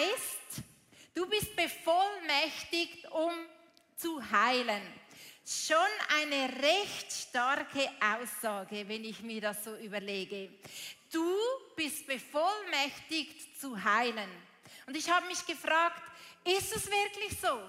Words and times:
heißt, 0.00 0.62
du 1.14 1.26
bist 1.26 1.54
bevollmächtigt, 1.56 3.10
um 3.10 3.32
zu 3.96 4.22
heilen. 4.30 4.82
Schon 5.44 5.76
eine 6.20 6.62
recht 6.62 7.12
starke 7.12 7.90
Aussage, 8.00 8.86
wenn 8.88 9.04
ich 9.04 9.20
mir 9.22 9.40
das 9.40 9.64
so 9.64 9.74
überlege. 9.76 10.50
Du 11.10 11.36
bist 11.74 12.06
bevollmächtigt 12.06 13.60
zu 13.60 13.82
heilen. 13.82 14.30
Und 14.86 14.96
ich 14.96 15.10
habe 15.10 15.26
mich 15.26 15.44
gefragt, 15.44 16.02
ist 16.44 16.74
es 16.74 16.86
wirklich 16.86 17.38
so? 17.40 17.60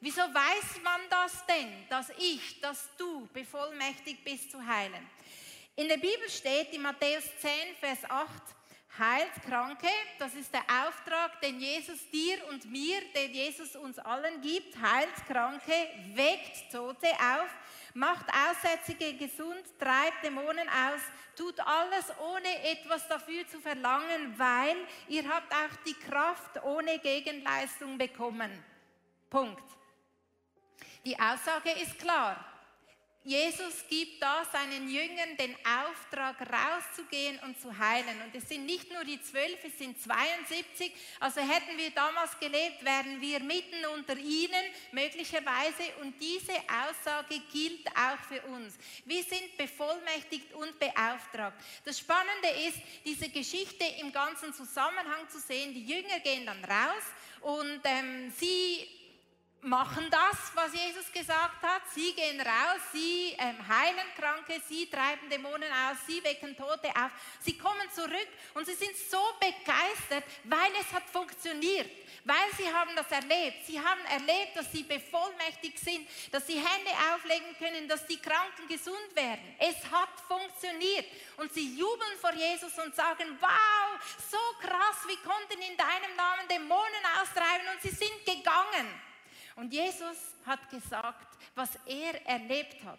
Wieso 0.00 0.22
weiß 0.22 0.82
man 0.82 1.00
das 1.10 1.46
denn, 1.46 1.88
dass 1.88 2.10
ich, 2.18 2.60
dass 2.60 2.88
du 2.96 3.28
bevollmächtigt 3.32 4.24
bist 4.24 4.50
zu 4.50 4.64
heilen? 4.64 5.08
In 5.76 5.88
der 5.88 5.96
Bibel 5.96 6.28
steht 6.28 6.72
in 6.72 6.82
Matthäus 6.82 7.24
10, 7.40 7.76
Vers 7.78 7.98
8, 8.08 8.28
heilt 8.98 9.32
Kranke, 9.48 9.88
das 10.18 10.34
ist 10.34 10.52
der 10.52 10.62
Auftrag, 10.62 11.40
den 11.40 11.58
Jesus 11.58 12.08
dir 12.10 12.46
und 12.48 12.70
mir, 12.70 13.00
den 13.14 13.32
Jesus 13.32 13.74
uns 13.74 13.98
allen 13.98 14.40
gibt, 14.42 14.76
heilt 14.80 15.14
Kranke, 15.26 15.72
weckt 16.14 16.70
Tote 16.70 17.08
auf, 17.08 17.48
macht 17.94 18.26
Aussätzige 18.28 19.14
gesund, 19.14 19.62
treibt 19.78 20.22
Dämonen 20.22 20.68
aus, 20.68 21.00
tut 21.36 21.58
alles 21.60 22.12
ohne 22.20 22.70
etwas 22.70 23.08
dafür 23.08 23.46
zu 23.48 23.60
verlangen, 23.60 24.38
weil 24.38 24.76
ihr 25.08 25.26
habt 25.26 25.52
auch 25.52 25.76
die 25.86 25.94
Kraft 25.94 26.62
ohne 26.62 26.98
Gegenleistung 26.98 27.96
bekommen. 27.96 28.52
Punkt. 29.30 29.64
Die 31.04 31.18
Aussage 31.18 31.70
ist 31.82 31.98
klar. 31.98 32.51
Jesus 33.24 33.84
gibt 33.88 34.20
da 34.20 34.44
seinen 34.52 34.90
Jüngern 34.90 35.36
den 35.38 35.54
Auftrag, 35.64 36.36
rauszugehen 36.40 37.38
und 37.44 37.60
zu 37.60 37.76
heilen. 37.78 38.20
Und 38.20 38.34
es 38.34 38.48
sind 38.48 38.66
nicht 38.66 38.92
nur 38.92 39.04
die 39.04 39.22
zwölf, 39.22 39.62
es 39.62 39.78
sind 39.78 40.02
72. 40.02 40.92
Also 41.20 41.40
hätten 41.40 41.78
wir 41.78 41.90
damals 41.90 42.36
gelebt, 42.40 42.84
wären 42.84 43.20
wir 43.20 43.38
mitten 43.38 43.86
unter 43.94 44.16
ihnen 44.16 44.64
möglicherweise. 44.90 45.84
Und 46.00 46.20
diese 46.20 46.52
Aussage 46.88 47.40
gilt 47.52 47.86
auch 47.90 48.18
für 48.26 48.42
uns. 48.48 48.74
Wir 49.04 49.22
sind 49.22 49.56
bevollmächtigt 49.56 50.52
und 50.54 50.76
beauftragt. 50.80 51.62
Das 51.84 52.00
Spannende 52.00 52.48
ist, 52.66 52.78
diese 53.04 53.28
Geschichte 53.28 53.84
im 54.00 54.12
ganzen 54.12 54.52
Zusammenhang 54.52 55.28
zu 55.28 55.38
sehen. 55.38 55.72
Die 55.72 55.86
Jünger 55.86 56.18
gehen 56.24 56.44
dann 56.44 56.64
raus 56.64 57.04
und 57.40 57.80
ähm, 57.84 58.32
sie 58.36 58.88
machen 59.62 60.10
das, 60.10 60.50
was 60.54 60.72
Jesus 60.74 61.10
gesagt 61.12 61.62
hat. 61.62 61.82
Sie 61.94 62.12
gehen 62.12 62.40
raus, 62.40 62.80
sie 62.92 63.36
ähm, 63.38 63.56
heilen 63.68 64.08
Kranke, 64.16 64.60
sie 64.68 64.90
treiben 64.90 65.28
Dämonen 65.30 65.70
aus, 65.70 65.98
sie 66.06 66.22
wecken 66.24 66.56
Tote 66.56 66.88
auf. 66.88 67.12
Sie 67.40 67.56
kommen 67.56 67.88
zurück 67.94 68.28
und 68.54 68.66
sie 68.66 68.74
sind 68.74 68.96
so 68.96 69.22
begeistert, 69.38 70.24
weil 70.44 70.72
es 70.80 70.92
hat 70.92 71.04
funktioniert, 71.04 71.88
weil 72.24 72.50
sie 72.56 72.72
haben 72.72 72.90
das 72.96 73.08
erlebt. 73.12 73.64
Sie 73.66 73.78
haben 73.78 74.04
erlebt, 74.06 74.56
dass 74.56 74.70
sie 74.72 74.82
bevollmächtigt 74.82 75.78
sind, 75.78 76.08
dass 76.32 76.44
sie 76.46 76.56
Hände 76.56 76.90
auflegen 77.14 77.56
können, 77.58 77.86
dass 77.86 78.04
die 78.06 78.20
Kranken 78.20 78.66
gesund 78.66 79.14
werden. 79.14 79.56
Es 79.60 79.76
hat 79.92 80.10
funktioniert 80.26 81.06
und 81.36 81.52
sie 81.54 81.76
jubeln 81.76 82.18
vor 82.20 82.32
Jesus 82.32 82.76
und 82.84 82.96
sagen, 82.96 83.38
wow, 83.40 84.18
so 84.28 84.38
krass, 84.60 85.06
wie 85.06 85.16
konnten 85.18 85.62
in 85.62 85.76
deinem 85.76 86.16
Namen 86.16 86.48
Dämonen 86.48 87.04
austreiben 87.20 87.68
und 87.72 87.80
sie 87.80 87.94
sind 87.94 88.26
gegangen. 88.26 89.11
Und 89.56 89.72
Jesus 89.72 90.34
hat 90.46 90.68
gesagt, 90.70 91.38
was 91.54 91.70
er 91.86 92.26
erlebt 92.26 92.82
hat, 92.84 92.98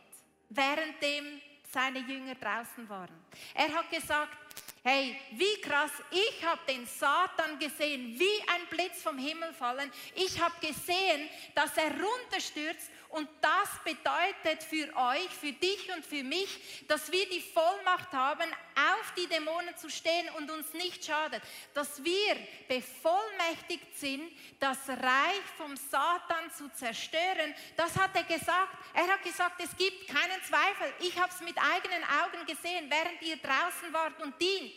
währenddem 0.49 1.41
seine 1.71 1.99
Jünger 1.99 2.35
draußen 2.35 2.87
waren. 2.87 3.25
Er 3.53 3.73
hat 3.73 3.89
gesagt, 3.89 4.37
hey, 4.83 5.19
wie 5.31 5.61
krass, 5.61 5.91
ich 6.11 6.45
habe 6.45 6.61
den 6.67 6.85
Satan 6.85 7.57
gesehen, 7.57 8.19
wie 8.19 8.41
ein 8.53 8.67
Blitz 8.69 9.01
vom 9.01 9.17
Himmel 9.17 9.53
fallen. 9.53 9.91
Ich 10.15 10.39
habe 10.39 10.53
gesehen, 10.59 11.29
dass 11.55 11.75
er 11.77 11.91
runterstürzt 11.91 12.91
und 13.13 13.29
das 13.41 13.69
bedeutet 13.83 14.63
für 14.63 14.91
euch, 14.97 15.29
für 15.29 15.51
dich 15.51 15.93
und 15.95 16.03
für 16.03 16.23
mich, 16.23 16.83
dass 16.87 17.11
wir 17.11 17.29
die 17.29 17.41
Vollmacht 17.41 18.11
haben, 18.11 18.49
auf 18.75 19.13
die 19.15 19.27
Dämonen 19.27 19.77
zu 19.77 19.87
stehen 19.87 20.27
und 20.35 20.49
uns 20.49 20.73
nicht 20.73 21.05
schadet. 21.05 21.43
Dass 21.75 22.03
wir 22.03 22.35
bevollmächtigt 22.67 23.99
sind, 23.99 24.31
das 24.59 24.89
Reich 24.89 25.45
vom 25.57 25.77
Satan 25.77 26.49
zu 26.57 26.67
zerstören. 26.73 27.53
Das 27.77 27.95
hat 27.95 28.15
er 28.15 28.23
gesagt. 28.23 28.75
Er 28.95 29.07
hat 29.07 29.21
gesagt, 29.21 29.61
es 29.63 29.77
gibt 29.77 30.07
keinen 30.07 30.41
Zweifel. 30.41 30.91
Ich 31.01 31.15
habe 31.19 31.31
es 31.31 31.39
mit 31.41 31.55
eigenen 31.59 32.03
Augen 32.03 32.47
gesehen, 32.47 32.89
während 32.89 33.21
ihr 33.21 33.37
draußen 33.37 33.93
wart 33.93 34.19
und 34.23 34.41
dient 34.41 34.73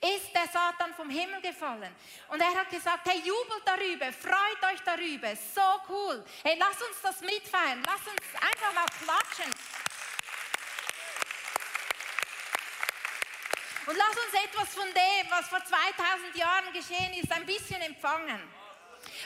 ist 0.00 0.32
der 0.32 0.46
Satan 0.46 0.94
vom 0.94 1.10
Himmel 1.10 1.40
gefallen. 1.40 1.94
Und 2.28 2.40
er 2.40 2.54
hat 2.54 2.70
gesagt, 2.70 3.08
hey, 3.08 3.18
jubelt 3.18 3.62
darüber, 3.64 4.12
freut 4.12 4.72
euch 4.72 4.80
darüber, 4.84 5.34
so 5.34 5.60
cool. 5.88 6.24
Hey, 6.44 6.56
lass 6.58 6.80
uns 6.82 7.00
das 7.02 7.20
mitfeiern, 7.20 7.82
lass 7.84 8.00
uns 8.06 8.22
einfach 8.40 8.72
mal 8.74 8.86
klatschen. 8.86 9.52
Und 13.86 13.96
lass 13.96 14.10
uns 14.10 14.44
etwas 14.44 14.74
von 14.74 14.86
dem, 14.86 15.30
was 15.30 15.48
vor 15.48 15.64
2000 15.64 16.36
Jahren 16.36 16.72
geschehen 16.72 17.14
ist, 17.14 17.32
ein 17.32 17.46
bisschen 17.46 17.80
empfangen. 17.80 18.40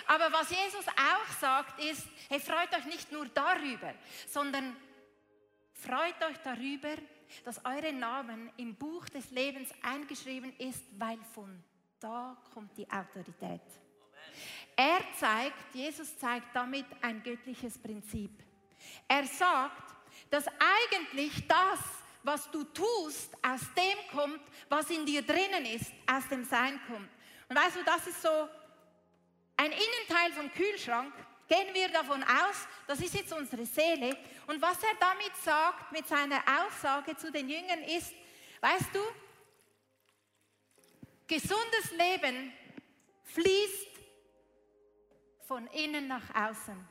Aber 0.07 0.33
was 0.33 0.51
Jesus 0.51 0.87
auch 0.89 1.41
sagt, 1.41 1.81
ist, 1.81 2.07
hey, 2.29 2.41
freut 2.41 2.73
euch 2.75 2.85
nicht 2.85 3.11
nur 3.13 3.27
darüber, 3.27 3.93
sondern 4.29 4.77
freut 5.75 6.23
euch 6.23 6.39
darüber, 6.45 6.95
dass 7.45 7.65
eure 7.65 7.93
Namen 7.93 8.51
im 8.57 8.75
Buch 8.75 9.09
des 9.09 9.31
Lebens 9.31 9.71
eingeschrieben 9.83 10.53
ist, 10.59 10.83
weil 10.99 11.19
von 11.35 11.63
da 12.01 12.37
kommt 12.53 12.77
die 12.77 12.89
Autorität. 12.91 13.61
Er 14.77 15.01
zeigt, 15.19 15.75
Jesus 15.75 16.17
zeigt 16.19 16.55
damit 16.55 16.87
ein 17.01 17.23
göttliches 17.23 17.79
Prinzip. 17.79 18.31
Er 19.07 19.27
sagt, 19.27 19.95
dass 20.31 20.47
eigentlich 20.49 21.47
das, 21.47 21.79
was 22.23 22.51
du 22.51 22.65
tust, 22.65 23.35
aus 23.43 23.61
dem 23.77 24.19
kommt, 24.19 24.41
was 24.69 24.91
in 24.91 25.05
dir 25.05 25.23
drinnen 25.23 25.65
ist, 25.67 25.93
aus 26.11 26.29
dem 26.29 26.45
Sein 26.45 26.81
kommt. 26.87 27.09
Und 27.49 27.57
weißt 27.57 27.77
du, 27.77 27.85
das 27.85 28.07
ist 28.07 28.23
so 28.23 28.49
ein 29.57 29.71
Innenteil 29.71 30.33
vom 30.33 30.51
Kühlschrank. 30.53 31.13
Gehen 31.53 31.75
wir 31.75 31.91
davon 31.91 32.23
aus, 32.23 32.67
das 32.87 32.99
ist 33.01 33.15
jetzt 33.15 33.31
unsere 33.31 33.67
Seele. 33.67 34.17
Und 34.47 34.63
was 34.63 34.83
er 34.83 34.95
damit 34.99 35.37
sagt, 35.37 35.93
mit 35.93 36.09
seiner 36.09 36.43
Aussage 36.47 37.15
zu 37.15 37.31
den 37.31 37.47
Jüngern 37.47 37.83
ist, 37.83 38.15
weißt 38.63 38.89
du, 38.95 39.01
gesundes 41.27 41.91
Leben 41.91 42.55
fließt 43.25 43.89
von 45.47 45.67
innen 45.67 46.09
nach 46.09 46.35
außen. 46.35 46.89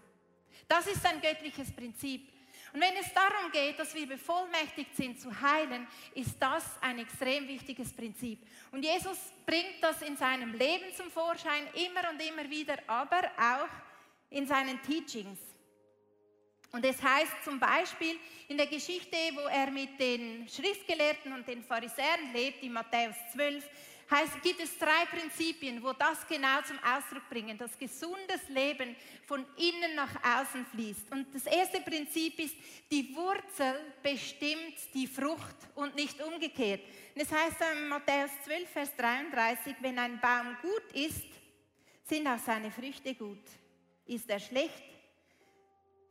Das 0.67 0.85
ist 0.85 1.03
ein 1.07 1.19
göttliches 1.21 1.75
Prinzip. 1.75 2.31
Und 2.71 2.81
wenn 2.81 2.95
es 2.97 3.11
darum 3.15 3.51
geht, 3.51 3.79
dass 3.79 3.95
wir 3.95 4.07
bevollmächtigt 4.07 4.95
sind 4.95 5.19
zu 5.19 5.41
heilen, 5.41 5.87
ist 6.13 6.39
das 6.39 6.63
ein 6.81 6.99
extrem 6.99 7.47
wichtiges 7.47 7.91
Prinzip. 7.95 8.47
Und 8.71 8.83
Jesus 8.83 9.17
bringt 9.43 9.81
das 9.81 10.03
in 10.03 10.15
seinem 10.15 10.53
Leben 10.53 10.93
zum 10.95 11.09
Vorschein 11.09 11.67
immer 11.73 12.11
und 12.11 12.21
immer 12.21 12.47
wieder, 12.47 12.77
aber 12.85 13.23
auch 13.39 13.90
in 14.31 14.47
seinen 14.47 14.81
Teachings. 14.81 15.39
Und 16.71 16.85
es 16.85 17.01
heißt 17.01 17.43
zum 17.43 17.59
Beispiel 17.59 18.17
in 18.47 18.57
der 18.57 18.67
Geschichte, 18.67 19.15
wo 19.33 19.41
er 19.41 19.69
mit 19.69 19.99
den 19.99 20.47
Schriftgelehrten 20.47 21.33
und 21.33 21.47
den 21.47 21.63
Pharisäern 21.63 22.31
lebt, 22.33 22.63
in 22.63 22.71
Matthäus 22.71 23.15
12, 23.33 23.63
heißt, 24.09 24.41
gibt 24.41 24.61
es 24.61 24.77
drei 24.77 25.05
Prinzipien, 25.05 25.81
wo 25.81 25.93
das 25.93 26.27
genau 26.27 26.61
zum 26.61 26.77
Ausdruck 26.79 27.29
bringen, 27.29 27.57
dass 27.57 27.77
gesundes 27.77 28.47
Leben 28.49 28.95
von 29.25 29.45
innen 29.57 29.95
nach 29.95 30.15
außen 30.23 30.65
fließt. 30.65 31.11
Und 31.11 31.33
das 31.33 31.45
erste 31.45 31.81
Prinzip 31.81 32.37
ist, 32.39 32.55
die 32.91 33.15
Wurzel 33.15 33.93
bestimmt 34.03 34.75
die 34.93 35.07
Frucht 35.07 35.55
und 35.75 35.95
nicht 35.95 36.21
umgekehrt. 36.21 36.81
Und 37.15 37.21
es 37.21 37.31
heißt 37.31 37.57
in 37.73 37.87
Matthäus 37.87 38.31
12, 38.45 38.69
Vers 38.69 38.95
33, 38.97 39.75
wenn 39.81 39.97
ein 39.99 40.19
Baum 40.19 40.57
gut 40.61 40.93
ist, 40.93 41.27
sind 42.03 42.27
auch 42.27 42.39
seine 42.39 42.71
Früchte 42.71 43.13
gut. 43.15 43.39
Ist 44.05 44.29
er 44.29 44.39
schlecht, 44.39 44.83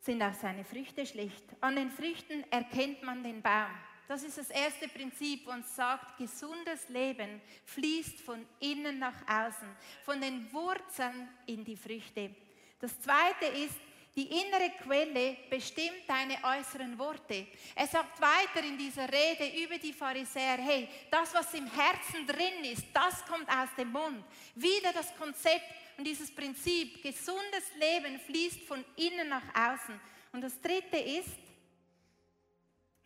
sind 0.01 0.23
auch 0.23 0.35
seine 0.35 0.65
Früchte 0.65 1.05
schlecht. 1.05 1.45
An 1.61 1.77
den 1.77 1.91
Früchten 1.91 2.45
erkennt 2.51 3.03
man 3.03 3.23
den 3.23 3.43
Baum. 3.43 3.71
Das 4.09 4.25
ist 4.25 4.39
das 4.39 4.51
erste 4.51 4.89
Prinzip, 4.89 5.47
und 5.47 5.65
sagt, 5.69 6.19
gesundes 6.19 6.89
Leben 6.89 7.41
fließt 7.65 8.21
von 8.21 8.45
innen 8.59 8.99
nach 8.99 9.23
außen, 9.29 9.69
von 10.05 10.21
den 10.21 10.53
Wurzeln 10.53 11.29
in 11.47 11.65
die 11.65 11.77
Früchte. 11.77 12.35
Das 12.81 12.99
zweite 13.01 13.45
ist, 13.47 13.77
die 14.17 14.27
innere 14.27 14.71
Quelle 14.83 15.37
bestimmt 15.49 16.03
deine 16.09 16.37
äußeren 16.43 16.99
Worte. 16.99 17.47
Er 17.77 17.87
sagt 17.87 18.21
weiter 18.21 18.67
in 18.67 18.77
dieser 18.77 19.07
Rede 19.09 19.63
über 19.63 19.79
die 19.79 19.93
Pharisäer, 19.93 20.59
hey, 20.59 20.89
das, 21.11 21.33
was 21.33 21.55
im 21.55 21.71
Herzen 21.71 22.27
drin 22.27 22.65
ist, 22.65 22.87
das 22.93 23.25
kommt 23.27 23.49
aus 23.49 23.69
dem 23.79 23.93
Mund. 23.93 24.25
Wieder 24.57 24.93
das 24.93 25.15
Konzept 25.17 25.65
und 26.01 26.07
dieses 26.07 26.35
Prinzip, 26.35 27.03
gesundes 27.03 27.75
Leben 27.79 28.19
fließt 28.21 28.63
von 28.63 28.83
innen 28.97 29.29
nach 29.29 29.43
außen. 29.55 30.01
Und 30.33 30.41
das 30.41 30.59
dritte 30.63 30.97
ist, 30.97 31.37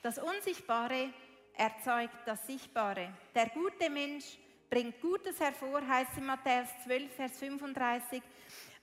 das 0.00 0.16
Unsichtbare 0.16 1.12
erzeugt 1.54 2.16
das 2.24 2.46
Sichtbare. 2.46 3.12
Der 3.34 3.48
gute 3.48 3.90
Mensch 3.90 4.38
bringt 4.70 5.00
Gutes 5.00 5.40
hervor, 5.40 5.84
heißt 5.84 6.18
in 6.18 6.26
Matthäus 6.26 6.68
12, 6.84 7.12
Vers 7.16 7.36
35, 7.40 8.22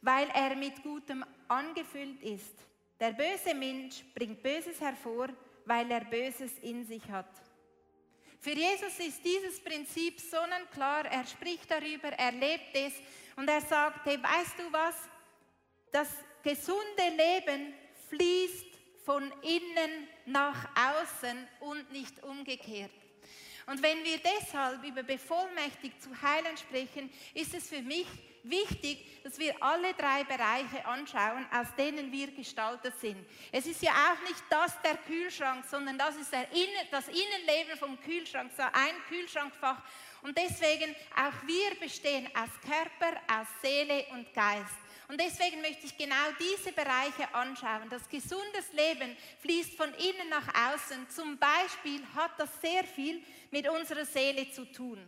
weil 0.01 0.27
er 0.31 0.57
mit 0.57 0.83
Gutem 0.83 1.23
angefüllt 1.47 2.21
ist. 2.21 2.55
Der 2.99 3.11
böse 3.11 3.53
Mensch 3.55 4.03
bringt 4.13 4.43
Böses 4.43 4.81
hervor, 4.81 5.29
weil 5.63 5.89
er 5.89 6.03
Böses 6.03 6.51
in 6.61 6.85
sich 6.85 7.09
hat. 7.09 7.31
Für 8.41 8.51
Jesus 8.51 8.99
ist 8.99 9.23
dieses 9.23 9.63
Prinzip 9.63 10.19
sonnenklar. 10.19 11.05
Er 11.05 11.25
spricht 11.25 11.71
darüber, 11.71 12.09
er 12.09 12.33
lebt 12.33 12.75
es 12.75 12.93
und 13.41 13.47
er 13.47 13.61
sagt, 13.61 14.05
hey, 14.05 14.21
weißt 14.21 14.59
du 14.59 14.71
was? 14.71 14.93
Das 15.91 16.09
gesunde 16.43 17.09
Leben 17.17 17.73
fließt 18.07 18.67
von 19.03 19.23
innen 19.41 20.07
nach 20.27 20.69
außen 20.75 21.47
und 21.61 21.91
nicht 21.91 22.21
umgekehrt. 22.21 22.91
Und 23.65 23.81
wenn 23.81 24.03
wir 24.03 24.19
deshalb 24.19 24.83
über 24.83 25.01
bevollmächtigt 25.01 25.99
zu 26.03 26.09
heilen 26.21 26.55
sprechen, 26.55 27.11
ist 27.33 27.55
es 27.55 27.67
für 27.67 27.81
mich 27.81 28.05
wichtig, 28.43 29.23
dass 29.23 29.39
wir 29.39 29.55
alle 29.59 29.95
drei 29.95 30.23
Bereiche 30.23 30.85
anschauen, 30.85 31.47
aus 31.51 31.73
denen 31.75 32.11
wir 32.11 32.27
gestaltet 32.31 32.93
sind. 32.99 33.25
Es 33.51 33.65
ist 33.65 33.81
ja 33.81 33.91
auch 33.91 34.29
nicht 34.29 34.43
das 34.51 34.79
der 34.83 34.97
Kühlschrank, 34.97 35.65
sondern 35.67 35.97
das 35.97 36.15
ist 36.15 36.31
Innen, 36.31 36.87
das 36.91 37.07
Innenleben 37.07 37.75
vom 37.79 37.99
Kühlschrank, 38.01 38.51
so 38.55 38.61
ein 38.61 38.95
Kühlschrankfach. 39.09 39.81
Und 40.21 40.37
deswegen 40.37 40.95
auch 41.15 41.47
wir 41.47 41.79
bestehen 41.79 42.27
aus 42.35 42.49
Körper, 42.61 43.19
aus 43.27 43.47
Seele 43.61 44.05
und 44.11 44.31
Geist. 44.33 44.75
Und 45.07 45.19
deswegen 45.19 45.59
möchte 45.61 45.87
ich 45.87 45.97
genau 45.97 46.31
diese 46.39 46.71
Bereiche 46.71 47.33
anschauen. 47.33 47.89
Das 47.89 48.07
gesundes 48.07 48.71
Leben 48.71 49.17
fließt 49.41 49.75
von 49.75 49.93
innen 49.95 50.29
nach 50.29 50.47
außen. 50.73 51.09
Zum 51.09 51.37
Beispiel 51.37 52.01
hat 52.15 52.31
das 52.37 52.49
sehr 52.61 52.83
viel 52.85 53.21
mit 53.49 53.67
unserer 53.67 54.05
Seele 54.05 54.49
zu 54.51 54.63
tun. 54.71 54.99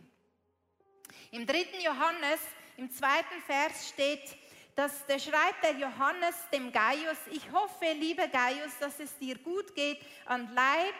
Im 1.30 1.46
dritten 1.46 1.80
Johannes, 1.80 2.40
im 2.76 2.90
zweiten 2.90 3.40
Vers 3.46 3.88
steht, 3.88 4.36
dass 4.76 5.06
der 5.06 5.18
schreibt 5.18 5.62
der 5.62 5.72
Johannes 5.72 6.36
dem 6.52 6.70
Gaius, 6.70 7.16
ich 7.30 7.50
hoffe, 7.52 7.86
lieber 7.98 8.26
Gaius, 8.28 8.76
dass 8.80 9.00
es 9.00 9.16
dir 9.18 9.38
gut 9.38 9.74
geht 9.74 10.00
an 10.26 10.52
Leib 10.52 10.94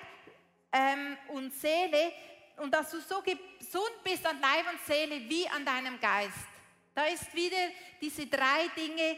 ähm, 0.73 1.17
und 1.29 1.53
Seele 1.53 2.13
und 2.57 2.73
dass 2.73 2.91
du 2.91 3.01
so 3.01 3.23
gesund 3.23 4.03
bist 4.03 4.25
an 4.27 4.41
Leib 4.41 4.67
und 4.73 4.81
Seele 4.87 5.29
wie 5.29 5.49
an 5.49 5.65
deinem 5.65 6.01
Geist. 6.01 6.47
Da 6.95 7.07
ist 7.07 7.35
wieder 7.35 7.57
diese 8.01 8.27
drei 8.27 8.69
Dinge, 8.77 9.17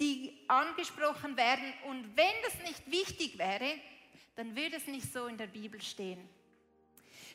die 0.00 0.38
angesprochen 0.48 1.36
werden. 1.36 1.72
Und 1.84 2.16
wenn 2.16 2.34
das 2.42 2.54
nicht 2.66 2.90
wichtig 2.90 3.38
wäre, 3.38 3.78
dann 4.36 4.54
würde 4.56 4.76
es 4.76 4.86
nicht 4.86 5.12
so 5.12 5.26
in 5.26 5.36
der 5.36 5.48
Bibel 5.48 5.80
stehen. 5.82 6.28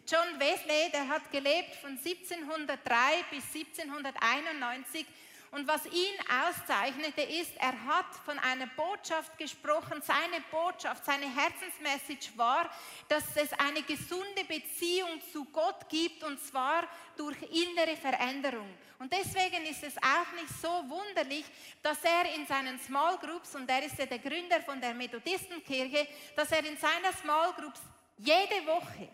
John 0.08 0.40
Wesley, 0.40 0.92
der 0.92 1.08
hat 1.08 1.32
gelebt 1.32 1.76
von 1.76 1.92
1703 1.92 3.24
bis 3.32 3.44
1791 3.54 5.06
und 5.54 5.68
was 5.68 5.86
ihn 5.86 6.16
auszeichnete, 6.48 7.22
ist, 7.22 7.56
er 7.58 7.86
hat 7.86 8.08
von 8.26 8.40
einer 8.40 8.66
Botschaft 8.66 9.38
gesprochen. 9.38 10.02
Seine 10.02 10.44
Botschaft, 10.50 11.06
seine 11.06 11.26
Herzensmessage 11.26 12.36
war, 12.36 12.68
dass 13.08 13.24
es 13.36 13.54
eine 13.54 13.84
gesunde 13.84 14.44
Beziehung 14.48 15.22
zu 15.32 15.46
Gott 15.46 15.88
gibt 15.90 16.24
und 16.24 16.40
zwar 16.40 16.88
durch 17.16 17.38
innere 17.44 17.96
Veränderung. 17.96 18.68
Und 18.98 19.14
deswegen 19.14 19.64
ist 19.68 19.84
es 19.84 19.96
auch 19.98 20.42
nicht 20.42 20.50
so 20.60 20.70
wunderlich, 20.90 21.46
dass 21.84 22.04
er 22.04 22.34
in 22.34 22.48
seinen 22.48 22.80
Small 22.80 23.20
Groups, 23.20 23.54
und 23.54 23.70
er 23.70 23.86
ist 23.86 24.00
ja 24.00 24.08
der 24.08 24.20
Gründer 24.20 24.60
von 24.62 24.82
der 24.82 24.96
Methodistenkirche, 24.96 26.08
dass 26.36 26.52
er 26.52 26.66
in 26.66 26.78
seiner 26.78 27.14
Small 27.22 27.54
Groups 27.54 27.82
jede 28.18 28.66
Woche 28.66 29.08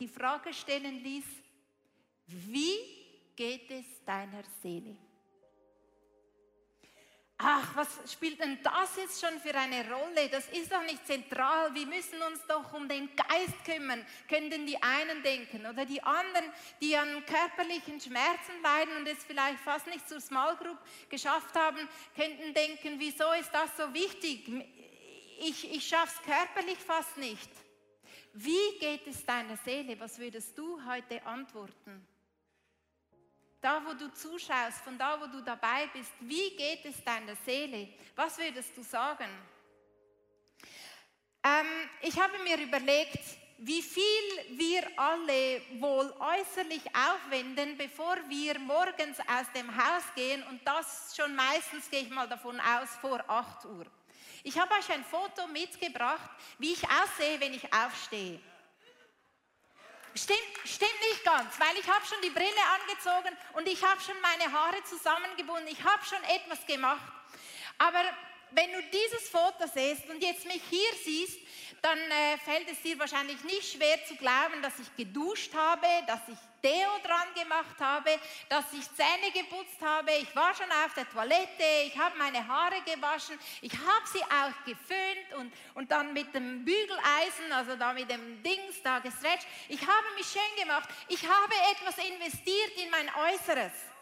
die 0.00 0.08
Frage 0.08 0.52
stellen 0.52 1.00
ließ, 1.00 1.26
wie 2.26 2.76
geht 3.36 3.70
es 3.70 4.04
deiner 4.04 4.42
Seele? 4.60 4.96
Ach, 7.38 7.76
was 7.76 8.10
spielt 8.10 8.40
denn 8.40 8.58
das 8.62 8.96
jetzt 8.96 9.20
schon 9.20 9.38
für 9.40 9.54
eine 9.54 9.86
Rolle? 9.90 10.30
Das 10.30 10.48
ist 10.48 10.72
doch 10.72 10.82
nicht 10.84 11.06
zentral. 11.06 11.74
Wir 11.74 11.86
müssen 11.86 12.22
uns 12.22 12.40
doch 12.48 12.72
um 12.72 12.88
den 12.88 13.14
Geist 13.14 13.62
kümmern, 13.62 14.06
könnten 14.26 14.66
die 14.66 14.82
einen 14.82 15.22
denken. 15.22 15.66
Oder 15.66 15.84
die 15.84 16.02
anderen, 16.02 16.50
die 16.80 16.96
an 16.96 17.22
körperlichen 17.26 18.00
Schmerzen 18.00 18.62
leiden 18.62 18.96
und 18.96 19.06
es 19.06 19.22
vielleicht 19.22 19.60
fast 19.60 19.86
nicht 19.86 20.08
zur 20.08 20.20
Small 20.20 20.56
Group 20.56 20.78
geschafft 21.10 21.54
haben, 21.54 21.86
könnten 22.14 22.54
denken, 22.54 22.98
wieso 22.98 23.30
ist 23.32 23.50
das 23.52 23.76
so 23.76 23.92
wichtig? 23.92 24.48
Ich, 25.38 25.70
ich 25.70 25.92
es 25.92 26.22
körperlich 26.22 26.78
fast 26.78 27.18
nicht. 27.18 27.50
Wie 28.32 28.78
geht 28.80 29.06
es 29.06 29.26
deiner 29.26 29.58
Seele? 29.58 30.00
Was 30.00 30.18
würdest 30.18 30.56
du 30.56 30.82
heute 30.86 31.22
antworten? 31.26 32.06
Da, 33.60 33.82
wo 33.84 33.94
du 33.94 34.12
zuschaust, 34.12 34.80
von 34.84 34.98
da, 34.98 35.20
wo 35.20 35.26
du 35.26 35.42
dabei 35.42 35.88
bist, 35.92 36.12
wie 36.20 36.56
geht 36.56 36.84
es 36.84 37.02
deiner 37.02 37.34
Seele? 37.36 37.88
Was 38.14 38.38
würdest 38.38 38.76
du 38.76 38.82
sagen? 38.82 39.28
Ähm, 41.42 41.66
ich 42.02 42.18
habe 42.18 42.38
mir 42.40 42.58
überlegt, 42.58 43.20
wie 43.58 43.80
viel 43.80 44.02
wir 44.50 44.86
alle 44.96 45.62
wohl 45.80 46.12
äußerlich 46.20 46.82
aufwenden, 46.94 47.76
bevor 47.78 48.16
wir 48.28 48.58
morgens 48.58 49.18
aus 49.20 49.50
dem 49.54 49.74
Haus 49.74 50.04
gehen 50.14 50.42
und 50.44 50.60
das 50.66 51.14
schon 51.16 51.34
meistens, 51.34 51.88
gehe 51.88 52.02
ich 52.02 52.10
mal 52.10 52.28
davon 52.28 52.60
aus, 52.60 52.90
vor 53.00 53.24
8 53.26 53.64
Uhr. 53.64 53.86
Ich 54.42 54.58
habe 54.58 54.74
euch 54.74 54.90
ein 54.92 55.04
Foto 55.04 55.46
mitgebracht, 55.48 56.30
wie 56.58 56.72
ich 56.72 56.82
aussehe, 56.84 57.40
wenn 57.40 57.54
ich 57.54 57.72
aufstehe. 57.72 58.38
Stimmt, 60.16 60.40
stimmt 60.64 61.00
nicht 61.10 61.24
ganz, 61.24 61.60
weil 61.60 61.76
ich 61.78 61.86
habe 61.86 62.04
schon 62.06 62.16
die 62.22 62.30
Brille 62.30 62.64
angezogen 62.80 63.36
und 63.52 63.68
ich 63.68 63.84
habe 63.84 64.00
schon 64.00 64.18
meine 64.22 64.50
Haare 64.50 64.82
zusammengebunden, 64.84 65.68
ich 65.68 65.84
habe 65.84 66.02
schon 66.06 66.22
etwas 66.24 66.64
gemacht. 66.66 67.02
Aber 67.76 68.02
wenn 68.50 68.72
du 68.72 68.82
dieses 68.82 69.28
Foto 69.28 69.66
siehst 69.72 70.08
und 70.08 70.22
jetzt 70.22 70.46
mich 70.46 70.62
hier 70.70 70.92
siehst, 71.04 71.38
dann 71.82 71.98
äh, 71.98 72.38
fällt 72.38 72.68
es 72.70 72.80
dir 72.82 72.98
wahrscheinlich 72.98 73.42
nicht 73.44 73.72
schwer 73.72 74.04
zu 74.06 74.16
glauben, 74.16 74.60
dass 74.62 74.78
ich 74.78 74.96
geduscht 74.96 75.54
habe, 75.54 75.86
dass 76.06 76.20
ich 76.28 76.38
Deo 76.62 76.90
dran 77.04 77.28
gemacht 77.34 77.76
habe, 77.78 78.10
dass 78.48 78.64
ich 78.72 78.84
Zähne 78.96 79.30
geputzt 79.32 79.80
habe. 79.80 80.10
Ich 80.20 80.34
war 80.34 80.54
schon 80.54 80.70
auf 80.84 80.94
der 80.94 81.08
Toilette, 81.08 81.86
ich 81.86 81.96
habe 81.96 82.18
meine 82.18 82.46
Haare 82.46 82.82
gewaschen, 82.82 83.38
ich 83.60 83.72
habe 83.72 84.06
sie 84.12 84.22
auch 84.22 84.64
geföhnt 84.64 85.34
und, 85.38 85.52
und 85.74 85.90
dann 85.92 86.12
mit 86.12 86.34
dem 86.34 86.64
Bügeleisen, 86.64 87.52
also 87.52 87.76
da 87.76 87.92
mit 87.92 88.10
dem 88.10 88.42
Dings 88.42 88.82
da 88.82 88.98
gestretcht. 88.98 89.46
Ich 89.68 89.80
habe 89.80 90.06
mich 90.16 90.26
schön 90.26 90.62
gemacht. 90.64 90.88
Ich 91.08 91.22
habe 91.22 91.54
etwas 91.72 92.04
investiert 92.04 92.72
in 92.82 92.90
mein 92.90 93.08
Äußeres. 93.14 93.95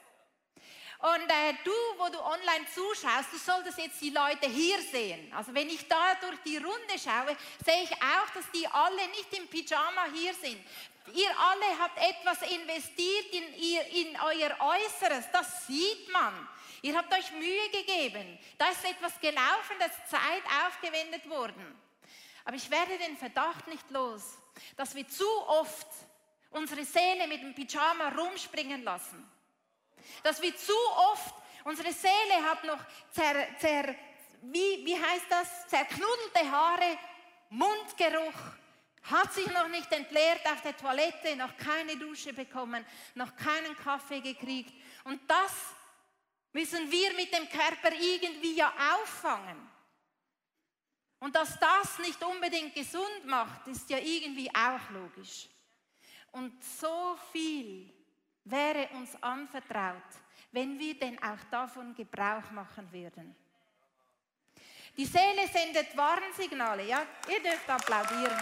Und 1.04 1.28
äh, 1.28 1.52
du, 1.62 1.70
wo 1.98 2.08
du 2.08 2.18
online 2.18 2.64
zuschaust, 2.74 3.30
du 3.30 3.36
solltest 3.36 3.76
jetzt 3.76 4.00
die 4.00 4.08
Leute 4.08 4.48
hier 4.48 4.80
sehen. 4.80 5.30
Also 5.34 5.52
wenn 5.52 5.68
ich 5.68 5.86
da 5.86 6.14
durch 6.14 6.38
die 6.46 6.56
Runde 6.56 6.98
schaue, 6.98 7.36
sehe 7.62 7.82
ich 7.82 7.92
auch, 7.92 8.30
dass 8.32 8.50
die 8.52 8.66
alle 8.66 9.06
nicht 9.08 9.30
im 9.36 9.46
Pyjama 9.46 10.06
hier 10.14 10.32
sind. 10.32 10.58
Ihr 11.12 11.28
alle 11.38 11.78
habt 11.78 11.98
etwas 11.98 12.40
investiert 12.50 13.26
in, 13.32 13.54
ihr, 13.54 13.86
in 13.88 14.16
euer 14.18 14.56
Äußeres, 14.58 15.26
das 15.30 15.66
sieht 15.66 16.10
man. 16.10 16.48
Ihr 16.80 16.96
habt 16.96 17.12
euch 17.12 17.30
Mühe 17.32 17.68
gegeben. 17.68 18.38
Da 18.56 18.70
ist 18.70 18.82
etwas 18.86 19.20
gelaufen, 19.20 19.76
da 19.78 19.84
ist 19.84 20.08
Zeit 20.08 20.42
aufgewendet 20.66 21.28
worden. 21.28 21.78
Aber 22.46 22.56
ich 22.56 22.70
werde 22.70 22.96
den 22.96 23.18
Verdacht 23.18 23.66
nicht 23.66 23.90
los, 23.90 24.38
dass 24.78 24.94
wir 24.94 25.06
zu 25.06 25.28
oft 25.48 25.88
unsere 26.48 26.82
Seele 26.82 27.26
mit 27.26 27.42
dem 27.42 27.54
Pyjama 27.54 28.08
rumspringen 28.08 28.84
lassen 28.84 29.33
dass 30.22 30.40
wir 30.40 30.56
zu 30.56 30.76
oft, 31.12 31.34
unsere 31.64 31.92
Seele 31.92 32.42
hat 32.48 32.64
noch 32.64 32.78
zer, 33.10 33.46
zer, 33.58 33.94
wie, 34.42 34.84
wie 34.84 34.98
heißt 35.00 35.26
das, 35.28 35.68
zerknuddelte 35.68 36.50
Haare, 36.50 36.98
Mundgeruch, 37.50 38.34
hat 39.04 39.32
sich 39.34 39.46
noch 39.48 39.68
nicht 39.68 39.90
entleert 39.92 40.46
auf 40.46 40.62
der 40.62 40.76
Toilette, 40.76 41.36
noch 41.36 41.56
keine 41.56 41.96
Dusche 41.96 42.32
bekommen, 42.32 42.84
noch 43.14 43.36
keinen 43.36 43.76
Kaffee 43.76 44.20
gekriegt. 44.20 44.72
Und 45.04 45.20
das 45.28 45.52
müssen 46.52 46.90
wir 46.90 47.12
mit 47.14 47.32
dem 47.32 47.48
Körper 47.48 47.92
irgendwie 47.92 48.54
ja 48.54 48.72
auffangen. 48.94 49.70
Und 51.20 51.34
dass 51.34 51.58
das 51.58 51.98
nicht 51.98 52.22
unbedingt 52.22 52.74
gesund 52.74 53.26
macht, 53.26 53.66
ist 53.68 53.88
ja 53.90 53.98
irgendwie 53.98 54.50
auch 54.54 54.90
logisch. 54.90 55.48
Und 56.32 56.62
so 56.64 57.16
viel 57.32 57.92
wäre 58.44 58.88
uns 58.94 59.14
anvertraut, 59.22 60.02
wenn 60.52 60.78
wir 60.78 60.98
denn 60.98 61.20
auch 61.22 61.42
davon 61.50 61.94
Gebrauch 61.94 62.50
machen 62.50 62.90
würden. 62.92 63.34
Die 64.96 65.06
Seele 65.06 65.48
sendet 65.48 65.96
Warnsignale, 65.96 66.84
ja, 66.84 67.04
ihr 67.28 67.42
dürft 67.42 67.68
applaudieren. 67.68 68.40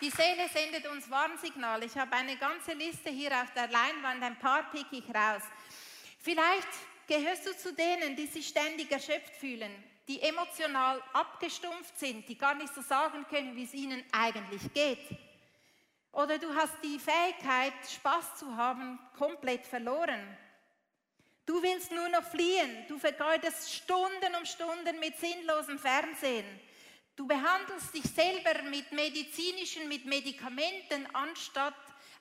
Die 0.00 0.10
Seele 0.10 0.48
sendet 0.48 0.88
uns 0.88 1.08
Warnsignale. 1.08 1.84
Ich 1.84 1.96
habe 1.96 2.16
eine 2.16 2.36
ganze 2.36 2.72
Liste 2.72 3.10
hier 3.10 3.30
auf 3.40 3.52
der 3.52 3.68
Leinwand, 3.68 4.20
ein 4.20 4.36
paar 4.36 4.68
pick 4.72 4.86
ich 4.90 5.08
raus. 5.14 5.42
Vielleicht 6.18 6.66
gehörst 7.06 7.46
du 7.46 7.56
zu 7.56 7.72
denen, 7.72 8.16
die 8.16 8.26
sich 8.26 8.48
ständig 8.48 8.90
erschöpft 8.90 9.36
fühlen, 9.36 9.70
die 10.08 10.20
emotional 10.20 11.00
abgestumpft 11.12 11.96
sind, 11.96 12.28
die 12.28 12.36
gar 12.36 12.54
nicht 12.54 12.74
so 12.74 12.82
sagen 12.82 13.24
können, 13.28 13.54
wie 13.54 13.62
es 13.62 13.74
ihnen 13.74 14.02
eigentlich 14.10 14.72
geht. 14.72 15.31
Oder 16.12 16.38
du 16.38 16.54
hast 16.54 16.74
die 16.82 16.98
Fähigkeit, 16.98 17.72
Spaß 17.90 18.36
zu 18.36 18.56
haben, 18.56 18.98
komplett 19.16 19.66
verloren. 19.66 20.38
Du 21.46 21.62
willst 21.62 21.90
nur 21.90 22.08
noch 22.10 22.22
fliehen. 22.22 22.84
Du 22.86 22.98
vergeudest 22.98 23.72
Stunden 23.72 24.34
um 24.38 24.44
Stunden 24.44 25.00
mit 25.00 25.18
sinnlosem 25.18 25.78
Fernsehen. 25.78 26.46
Du 27.16 27.26
behandelst 27.26 27.94
dich 27.94 28.04
selber 28.04 28.62
mit 28.70 28.92
medizinischen, 28.92 29.88
mit 29.88 30.06
Medikamenten, 30.06 31.06
anstatt 31.14 31.74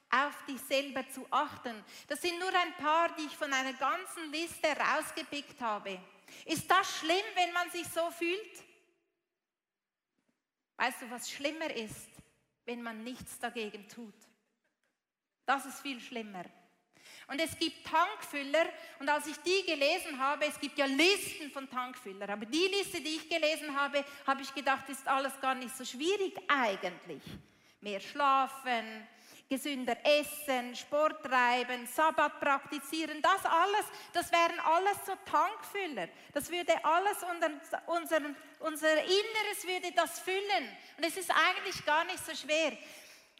auf 0.10 0.45
dich 0.45 0.60
selber 0.62 1.07
zu 1.10 1.25
achten. 1.29 1.83
Das 2.07 2.21
sind 2.21 2.38
nur 2.39 2.50
ein 2.50 2.74
paar, 2.75 3.15
die 3.15 3.25
ich 3.25 3.38
von 3.38 3.51
einer 3.53 3.74
ganzen 3.74 4.31
Liste 4.31 4.67
rausgepickt 4.67 5.62
habe. 5.62 6.00
Ist 6.45 6.69
das 6.69 7.00
schlimm, 7.00 7.24
wenn 7.36 7.53
man 7.53 7.69
sich 7.71 7.88
so 7.88 8.10
fühlt? 8.12 8.63
Weißt 10.77 11.03
du, 11.03 11.12
was 11.12 11.29
schlimmer 11.29 11.74
ist, 11.75 12.10
wenn 12.65 12.81
man 12.81 13.03
nichts 13.03 13.39
dagegen 13.39 13.87
tut? 13.87 14.13
Das 15.45 15.65
ist 15.65 15.79
viel 15.79 15.99
schlimmer. 15.99 16.45
Und 17.27 17.39
es 17.39 17.57
gibt 17.57 17.85
Tankfüller, 17.85 18.65
und 18.99 19.09
als 19.09 19.25
ich 19.27 19.37
die 19.37 19.65
gelesen 19.65 20.19
habe, 20.19 20.45
es 20.45 20.59
gibt 20.59 20.77
ja 20.77 20.85
Listen 20.85 21.49
von 21.51 21.69
Tankfüller, 21.69 22.29
aber 22.29 22.45
die 22.45 22.67
Liste, 22.67 23.01
die 23.01 23.15
ich 23.15 23.29
gelesen 23.29 23.75
habe, 23.75 24.03
habe 24.27 24.41
ich 24.41 24.53
gedacht, 24.53 24.87
ist 24.89 25.07
alles 25.07 25.39
gar 25.39 25.55
nicht 25.55 25.75
so 25.75 25.85
schwierig 25.85 26.37
eigentlich. 26.47 27.23
Mehr 27.79 27.99
schlafen, 27.99 29.07
gesünder 29.51 29.98
essen, 30.05 30.74
Sport 30.77 31.25
treiben, 31.25 31.86
Sabbat 31.86 32.39
praktizieren, 32.39 33.22
das 33.22 33.46
alles, 33.46 33.86
das 34.13 34.31
wären 34.31 34.58
alles 34.62 34.98
so 35.05 35.12
Tankfüller. 35.29 36.08
Das 36.34 36.50
würde 36.50 36.74
alles 36.86 37.17
unser, 37.29 37.51
unser, 37.88 38.22
unser 38.60 39.03
Inneres 39.03 39.67
würde 39.67 39.91
das 39.93 40.20
füllen. 40.22 40.65
Und 40.98 41.05
es 41.05 41.17
ist 41.17 41.29
eigentlich 41.29 41.86
gar 41.86 42.05
nicht 42.05 42.25
so 42.25 42.34
schwer. 42.34 42.77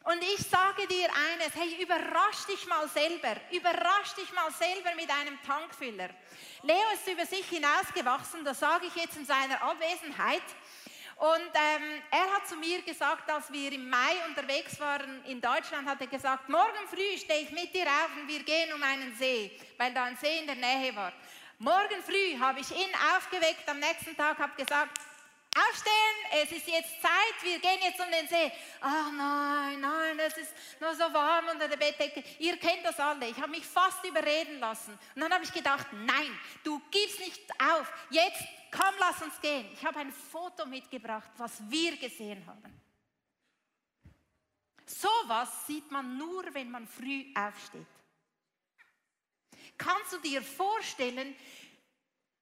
Und 0.04 0.22
ich 0.22 0.46
sage 0.46 0.86
dir 0.88 1.08
eines, 1.32 1.56
hey, 1.56 1.82
überrasch 1.82 2.46
dich 2.46 2.68
mal 2.68 2.90
selber, 2.90 3.40
überrasch 3.52 4.14
dich 4.18 4.34
mal 4.34 4.52
selber 4.52 4.94
mit 4.96 5.10
einem 5.10 5.42
Tankfüller. 5.44 6.10
Leo 6.64 6.90
ist 6.94 7.08
über 7.08 7.26
sich 7.26 7.48
hinausgewachsen, 7.48 8.44
das 8.44 8.60
sage 8.60 8.88
ich 8.88 8.96
jetzt 8.96 9.16
in 9.16 9.26
seiner 9.26 9.62
Abwesenheit. 9.62 10.44
Und 11.22 11.52
ähm, 11.54 12.02
er 12.10 12.34
hat 12.34 12.48
zu 12.48 12.56
mir 12.56 12.82
gesagt, 12.82 13.30
als 13.30 13.52
wir 13.52 13.72
im 13.72 13.88
Mai 13.88 14.26
unterwegs 14.28 14.80
waren 14.80 15.24
in 15.26 15.40
Deutschland, 15.40 15.88
hat 15.88 16.02
er 16.02 16.08
gesagt, 16.08 16.50
morgen 16.50 16.88
früh 16.90 17.16
stehe 17.16 17.44
ich 17.44 17.52
mit 17.52 17.72
dir 17.76 17.86
auf 17.86 18.10
und 18.20 18.28
wir 18.28 18.42
gehen 18.42 18.74
um 18.74 18.82
einen 18.82 19.16
See, 19.20 19.52
weil 19.78 19.94
da 19.94 20.06
ein 20.06 20.18
See 20.18 20.40
in 20.40 20.48
der 20.48 20.56
Nähe 20.56 20.96
war. 20.96 21.14
Morgen 21.60 22.02
früh 22.04 22.40
habe 22.40 22.62
ich 22.62 22.72
ihn 22.72 22.90
aufgeweckt, 23.16 23.70
am 23.70 23.78
nächsten 23.78 24.18
Tag 24.18 24.40
habe 24.40 24.54
gesagt, 24.58 25.00
Aufstehen, 25.54 26.44
es 26.44 26.52
ist 26.54 26.66
jetzt 26.66 27.02
Zeit, 27.02 27.44
wir 27.44 27.60
gehen 27.60 27.80
jetzt 27.84 28.00
um 28.00 28.10
den 28.10 28.26
See. 28.26 28.52
Ach 28.80 29.12
nein, 29.12 29.82
nein, 29.82 30.18
es 30.20 30.38
ist 30.38 30.54
nur 30.80 30.96
so 30.96 31.14
warm 31.14 31.50
unter 31.50 31.68
der 31.68 31.76
Bettdecke. 31.76 32.24
Ihr 32.40 32.56
kennt 32.56 32.86
das 32.86 32.98
alle. 32.98 33.28
Ich 33.28 33.36
habe 33.36 33.50
mich 33.50 33.66
fast 33.66 34.02
überreden 34.06 34.62
lassen. 34.62 34.98
Und 35.14 35.22
dann 35.22 35.34
habe 35.34 35.44
ich 35.44 35.52
gedacht, 35.52 35.88
nein, 35.92 36.40
du 36.64 36.82
gibst 36.90 37.20
nicht 37.20 37.42
auf. 37.60 37.92
Jetzt, 38.10 38.44
komm, 38.72 38.96
lass 39.00 39.22
uns 39.22 39.40
gehen. 39.42 39.68
Ich 39.74 39.86
habe 39.86 40.00
ein 40.00 40.12
Foto 40.12 40.66
mitgebracht, 40.66 41.30
was 41.38 41.62
wir 41.70 41.98
gesehen 41.98 42.46
haben. 42.46 42.82
Sowas 44.86 45.68
sieht 45.68 45.90
man 45.92 46.18
nur, 46.18 46.54
wenn 46.54 46.72
man 46.72 46.88
früh 46.88 47.26
aufsteht. 47.36 47.88
Kannst 49.78 50.14
du 50.14 50.18
dir 50.18 50.42
vorstellen, 50.42 51.36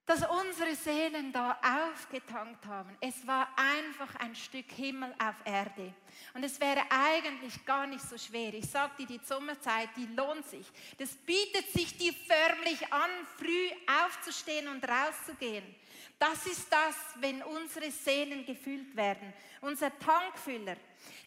dass 0.10 0.28
unsere 0.28 0.76
Seelen 0.76 1.32
da 1.32 1.60
aufgetankt 1.92 2.66
haben. 2.66 2.98
Es 3.00 3.28
war 3.28 3.48
einfach 3.56 4.16
ein 4.16 4.34
Stück 4.34 4.72
Himmel 4.72 5.14
auf 5.20 5.36
Erde. 5.46 5.94
Und 6.34 6.44
es 6.44 6.60
wäre 6.60 6.82
eigentlich 6.90 7.64
gar 7.64 7.86
nicht 7.86 8.02
so 8.02 8.18
schwer. 8.18 8.52
Ich 8.56 8.68
sagte, 8.68 9.06
die 9.06 9.20
Sommerzeit, 9.24 9.90
die 9.96 10.08
lohnt 10.08 10.48
sich. 10.48 10.66
Das 10.98 11.12
bietet 11.12 11.72
sich 11.72 11.96
dir 11.96 12.12
förmlich 12.12 12.92
an, 12.92 13.10
früh 13.38 13.70
aufzustehen 14.04 14.68
und 14.68 14.84
rauszugehen. 14.84 15.76
Das 16.20 16.46
ist 16.46 16.68
das, 16.70 16.96
wenn 17.22 17.42
unsere 17.42 17.90
Seelen 17.92 18.46
gefüllt 18.46 18.94
werden. 18.94 19.34
Unser 19.62 19.98
Tankfüller. 19.98 20.76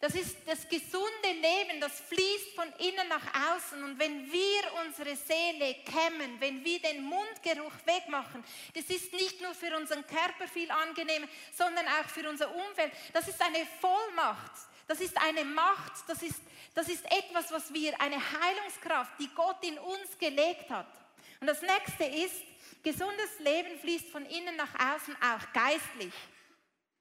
Das 0.01 0.15
ist 0.15 0.37
das 0.45 0.69
gesunde 0.69 1.33
Leben, 1.33 1.81
das 1.81 2.01
fließt 2.01 2.55
von 2.55 2.69
innen 2.79 3.09
nach 3.09 3.55
außen. 3.55 3.83
Und 3.83 3.99
wenn 3.99 4.31
wir 4.31 4.85
unsere 4.85 5.17
Seele 5.17 5.77
kämmen, 5.87 6.39
wenn 6.41 6.63
wir 6.63 6.79
den 6.81 7.05
Mundgeruch 7.05 7.73
wegmachen, 7.87 8.45
das 8.75 8.85
ist 8.85 9.15
nicht 9.15 9.41
nur 9.41 9.55
für 9.55 9.75
unseren 9.77 10.07
Körper 10.07 10.47
viel 10.47 10.71
angenehmer, 10.71 11.27
sondern 11.57 11.87
auch 11.87 12.09
für 12.09 12.29
unser 12.29 12.55
Umfeld. 12.55 12.93
Das 13.15 13.29
ist 13.29 13.41
eine 13.41 13.67
Vollmacht. 13.81 14.53
Das 14.89 15.01
ist 15.01 15.17
eine 15.17 15.45
Macht. 15.45 15.93
Das 16.07 16.23
ist, 16.23 16.41
das 16.75 16.89
ist 16.89 17.05
etwas, 17.07 17.51
was 17.51 17.73
wir, 17.73 17.99
eine 17.99 18.17
Heilungskraft, 18.17 19.13
die 19.19 19.31
Gott 19.35 19.65
in 19.65 19.79
uns 19.79 20.19
gelegt 20.19 20.69
hat. 20.69 20.93
Und 21.41 21.47
das 21.47 21.63
nächste 21.63 22.05
ist, 22.05 22.43
gesundes 22.83 23.39
Leben 23.39 23.79
fließt 23.79 24.09
von 24.11 24.25
innen 24.27 24.57
nach 24.57 24.75
außen 24.95 25.17
auch 25.17 25.53
geistlich. 25.53 26.15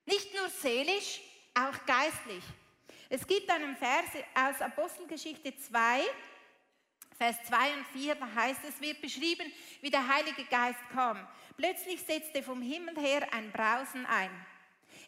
Nicht 0.06 0.34
nur 0.34 0.50
seelisch, 0.50 1.22
auch 1.54 1.86
geistlich. 1.86 2.44
Es 3.10 3.26
gibt 3.28 3.50
einen 3.50 3.76
Vers 3.76 4.06
aus 4.34 4.62
Apostelgeschichte 4.62 5.56
2, 5.58 6.04
Vers 7.18 7.36
2 7.48 7.74
und 7.78 7.88
4, 7.88 8.16
da 8.16 8.34
heißt 8.34 8.62
es, 8.68 8.82
wird 8.82 9.02
beschrieben, 9.02 9.52
wie 9.82 9.92
der 9.92 10.08
Heilige 10.08 10.44
Geist 10.46 10.80
kam. 10.92 11.28
Plötzlich 11.56 12.02
setzte 12.02 12.42
vom 12.42 12.62
Himmel 12.62 12.98
her 12.98 13.28
ein 13.32 13.52
Brausen 13.52 14.06
ein. 14.06 14.32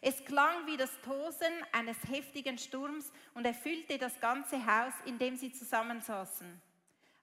Es 0.00 0.24
klang 0.24 0.66
wie 0.66 0.76
das 0.76 0.90
Tosen 1.00 1.52
eines 1.72 1.96
heftigen 2.08 2.58
Sturms 2.58 3.10
und 3.32 3.46
erfüllte 3.46 3.98
das 3.98 4.20
ganze 4.20 4.64
Haus, 4.64 4.92
in 5.06 5.18
dem 5.18 5.36
sie 5.36 5.50
zusammensaßen. 5.52 6.60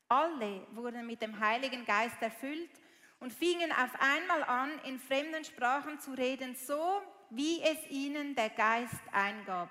Alle 0.09 0.67
wurden 0.71 1.05
mit 1.05 1.21
dem 1.21 1.39
Heiligen 1.39 1.85
Geist 1.85 2.21
erfüllt 2.21 2.71
und 3.21 3.31
fingen 3.31 3.71
auf 3.71 3.91
einmal 3.99 4.43
an, 4.43 4.79
in 4.83 4.99
fremden 4.99 5.45
Sprachen 5.45 5.99
zu 5.99 6.11
reden, 6.11 6.55
so 6.55 7.01
wie 7.29 7.61
es 7.61 7.89
ihnen 7.89 8.35
der 8.35 8.49
Geist 8.49 9.01
eingab. 9.13 9.69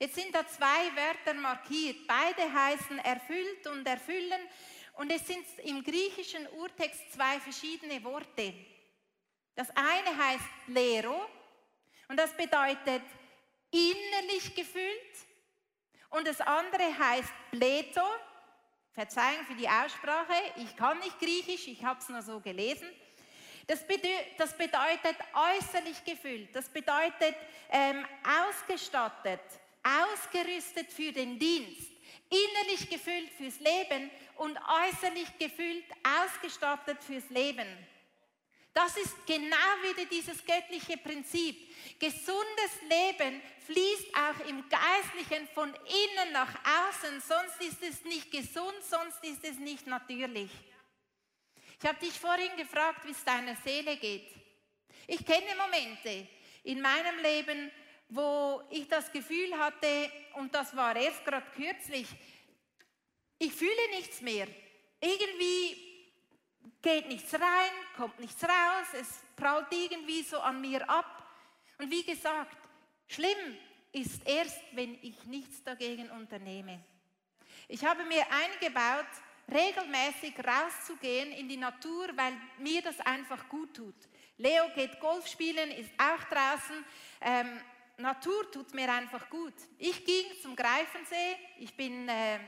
Jetzt 0.00 0.14
sind 0.14 0.34
da 0.34 0.46
zwei 0.46 0.90
Wörter 0.96 1.34
markiert. 1.34 2.06
Beide 2.06 2.52
heißen 2.52 2.98
erfüllt 3.00 3.66
und 3.66 3.86
erfüllen. 3.86 4.40
Und 4.94 5.12
es 5.12 5.26
sind 5.26 5.44
im 5.64 5.84
griechischen 5.84 6.48
Urtext 6.56 7.12
zwei 7.12 7.38
verschiedene 7.40 8.02
Worte. 8.02 8.54
Das 9.54 9.68
eine 9.70 10.16
heißt 10.16 10.68
Lero 10.68 11.20
und 12.08 12.16
das 12.16 12.32
bedeutet 12.36 13.02
innerlich 13.70 14.54
gefüllt. 14.54 15.26
Und 16.10 16.26
das 16.26 16.40
andere 16.40 16.96
heißt 16.98 17.32
Pleto. 17.50 18.00
Verzeihung 18.98 19.44
für 19.46 19.54
die 19.54 19.68
Aussprache, 19.68 20.34
ich 20.56 20.74
kann 20.74 20.98
nicht 20.98 21.20
Griechisch, 21.20 21.68
ich 21.68 21.84
habe 21.84 22.00
es 22.00 22.08
nur 22.08 22.20
so 22.20 22.40
gelesen. 22.40 22.88
Das, 23.68 23.86
bedeutet 23.86 25.16
äußerlich 25.56 26.04
gefüllt, 26.04 26.48
das 26.52 26.68
bedeutet 26.68 27.36
ähm, 27.70 28.04
ausgestattet, 28.48 29.40
ausgerüstet 29.84 30.90
für 30.90 31.12
den 31.12 31.38
Dienst, 31.38 31.92
innerlich 32.28 32.90
gefüllt 32.90 33.30
fürs 33.36 33.60
Leben 33.60 34.10
und 34.34 34.58
äußerlich 34.58 35.28
gefüllt, 35.38 35.84
ausgestattet 36.24 36.98
fürs 37.04 37.30
Leben. 37.30 37.68
Das 38.78 38.96
ist 38.96 39.26
genau 39.26 39.72
wieder 39.82 40.04
dieses 40.04 40.44
göttliche 40.44 40.96
Prinzip. 40.98 41.68
Gesundes 41.98 42.80
Leben 42.88 43.42
fließt 43.66 44.06
auch 44.14 44.46
im 44.46 44.64
Geistlichen 44.68 45.48
von 45.48 45.74
innen 45.74 46.32
nach 46.32 46.54
außen, 46.64 47.20
sonst 47.20 47.60
ist 47.60 47.82
es 47.82 48.04
nicht 48.04 48.30
gesund, 48.30 48.76
sonst 48.88 49.24
ist 49.24 49.42
es 49.42 49.58
nicht 49.58 49.84
natürlich. 49.88 50.52
Ich 51.80 51.88
habe 51.88 51.98
dich 51.98 52.12
vorhin 52.12 52.56
gefragt, 52.56 53.04
wie 53.04 53.10
es 53.10 53.24
deiner 53.24 53.56
Seele 53.56 53.96
geht. 53.96 54.30
Ich 55.08 55.26
kenne 55.26 55.56
Momente 55.56 56.28
in 56.62 56.80
meinem 56.80 57.18
Leben, 57.20 57.72
wo 58.10 58.62
ich 58.70 58.86
das 58.86 59.10
Gefühl 59.10 59.58
hatte, 59.58 60.08
und 60.34 60.54
das 60.54 60.76
war 60.76 60.94
erst 60.94 61.24
gerade 61.24 61.46
kürzlich, 61.56 62.06
ich 63.40 63.52
fühle 63.52 63.90
nichts 63.96 64.20
mehr. 64.20 64.46
Irgendwie 65.00 65.87
geht 66.82 67.08
nichts 67.08 67.34
rein, 67.34 67.72
kommt 67.96 68.18
nichts 68.20 68.42
raus, 68.44 68.86
es 68.94 69.20
prallt 69.36 69.72
irgendwie 69.72 70.22
so 70.22 70.38
an 70.38 70.60
mir 70.60 70.88
ab. 70.88 71.26
Und 71.78 71.90
wie 71.90 72.04
gesagt, 72.04 72.56
schlimm 73.06 73.56
ist 73.92 74.26
erst, 74.26 74.60
wenn 74.72 74.98
ich 75.02 75.24
nichts 75.24 75.62
dagegen 75.62 76.10
unternehme. 76.10 76.80
Ich 77.68 77.84
habe 77.84 78.04
mir 78.04 78.24
eingebaut, 78.30 79.06
regelmäßig 79.50 80.34
rauszugehen 80.38 81.32
in 81.32 81.48
die 81.48 81.56
Natur, 81.56 82.08
weil 82.14 82.34
mir 82.58 82.82
das 82.82 83.00
einfach 83.00 83.48
gut 83.48 83.74
tut. 83.74 83.94
Leo 84.36 84.68
geht 84.74 85.00
Golf 85.00 85.26
spielen, 85.26 85.70
ist 85.70 85.90
auch 85.98 86.22
draußen. 86.24 86.84
Ähm, 87.20 87.60
Natur 87.96 88.50
tut 88.50 88.72
mir 88.74 88.92
einfach 88.92 89.28
gut. 89.28 89.54
Ich 89.78 90.04
ging 90.04 90.26
zum 90.40 90.54
Greifensee, 90.54 91.36
ich 91.58 91.74
bin 91.76 92.08
äh, 92.08 92.38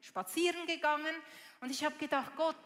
spazieren 0.00 0.66
gegangen 0.66 1.14
und 1.60 1.70
ich 1.70 1.84
habe 1.84 1.96
gedacht, 1.96 2.32
Gott, 2.36 2.56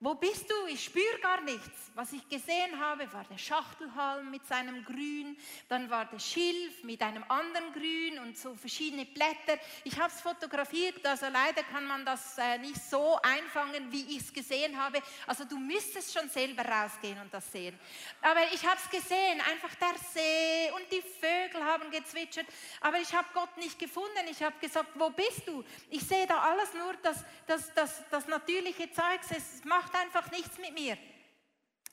wo 0.00 0.14
bist 0.14 0.50
du? 0.50 0.54
Ich 0.68 0.84
spüre 0.84 1.18
gar 1.20 1.42
nichts. 1.42 1.90
Was 1.94 2.12
ich 2.14 2.26
gesehen 2.26 2.80
habe, 2.80 3.12
war 3.12 3.24
der 3.24 3.36
Schachtelhalm 3.36 4.30
mit 4.30 4.46
seinem 4.46 4.82
Grün, 4.82 5.36
dann 5.68 5.90
war 5.90 6.06
der 6.06 6.18
Schilf 6.18 6.82
mit 6.84 7.02
einem 7.02 7.22
anderen 7.28 7.70
Grün 7.74 8.18
und 8.20 8.38
so 8.38 8.54
verschiedene 8.54 9.04
Blätter. 9.04 9.60
Ich 9.84 9.98
habe 9.98 10.08
es 10.08 10.20
fotografiert, 10.22 11.04
also 11.04 11.26
leider 11.26 11.62
kann 11.64 11.84
man 11.84 12.06
das 12.06 12.38
äh, 12.38 12.56
nicht 12.58 12.82
so 12.82 13.18
einfangen, 13.22 13.92
wie 13.92 14.16
ich 14.16 14.22
es 14.22 14.32
gesehen 14.32 14.74
habe. 14.80 15.02
Also 15.26 15.44
du 15.44 15.58
müsstest 15.58 16.16
schon 16.16 16.30
selber 16.30 16.64
rausgehen 16.64 17.20
und 17.20 17.32
das 17.34 17.52
sehen. 17.52 17.78
Aber 18.22 18.40
ich 18.54 18.64
habe 18.64 18.80
es 18.82 18.88
gesehen, 18.90 19.40
einfach 19.50 19.74
der 19.74 19.98
See 20.14 20.70
und 20.76 20.90
die 20.90 21.02
Vögel 21.02 21.62
haben 21.62 21.90
gezwitschert. 21.90 22.46
Aber 22.80 22.98
ich 22.98 23.12
habe 23.14 23.28
Gott 23.34 23.54
nicht 23.58 23.78
gefunden. 23.78 24.26
Ich 24.30 24.42
habe 24.42 24.58
gesagt, 24.60 24.92
wo 24.94 25.10
bist 25.10 25.46
du? 25.46 25.62
Ich 25.90 26.02
sehe 26.02 26.26
da 26.26 26.40
alles 26.40 26.72
nur 26.72 26.94
das, 27.02 27.22
das, 27.46 27.74
das, 27.74 28.02
das 28.10 28.26
natürliche 28.28 28.90
Zeug. 28.92 29.20
Es 29.28 29.62
macht 29.64 29.89
macht 29.90 30.02
einfach 30.02 30.30
nichts 30.30 30.58
mit 30.58 30.72
mir. 30.72 30.96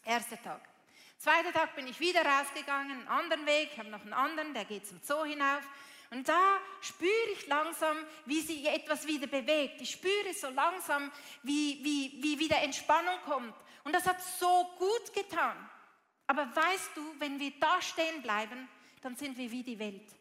Erster 0.06 0.42
Tag. 0.42 0.62
Zweiter 1.18 1.52
Tag 1.52 1.76
bin 1.76 1.88
ich 1.88 2.00
wieder 2.00 2.24
rausgegangen, 2.24 2.92
einen 2.92 3.08
anderen 3.08 3.46
Weg, 3.46 3.72
habe 3.78 3.90
noch 3.90 4.02
einen 4.02 4.14
anderen, 4.14 4.54
der 4.54 4.66
geht 4.66 4.86
zum 4.86 5.00
Zoo 5.02 5.26
hinauf. 5.26 5.64
Und 6.12 6.30
da 6.30 6.60
spüre 6.80 7.32
ich 7.34 7.48
langsam, 7.48 7.98
wie 8.26 8.40
sich 8.40 8.66
etwas 8.66 9.08
wieder 9.08 9.28
bewegt. 9.28 9.82
Ich 9.82 9.92
spüre 9.92 10.34
so 10.34 10.50
langsam, 10.50 11.12
wie, 11.44 11.84
wie, 11.84 12.24
wie 12.24 12.40
wieder 12.40 12.62
Entspannung 12.62 13.20
kommt. 13.26 13.56
Und 13.84 13.94
das 13.94 14.06
hat 14.06 14.22
so 14.22 14.76
gut 14.78 15.14
getan. 15.14 15.58
Aber 16.28 16.56
weißt 16.56 16.92
du, 16.96 17.02
wenn 17.20 17.40
wir 17.40 17.52
da 17.60 17.82
stehen 17.82 18.22
bleiben, 18.22 18.70
dann 19.02 19.16
sind 19.16 19.38
wir 19.38 19.52
wie 19.52 19.64
die 19.64 19.80
Welt. 19.80 20.17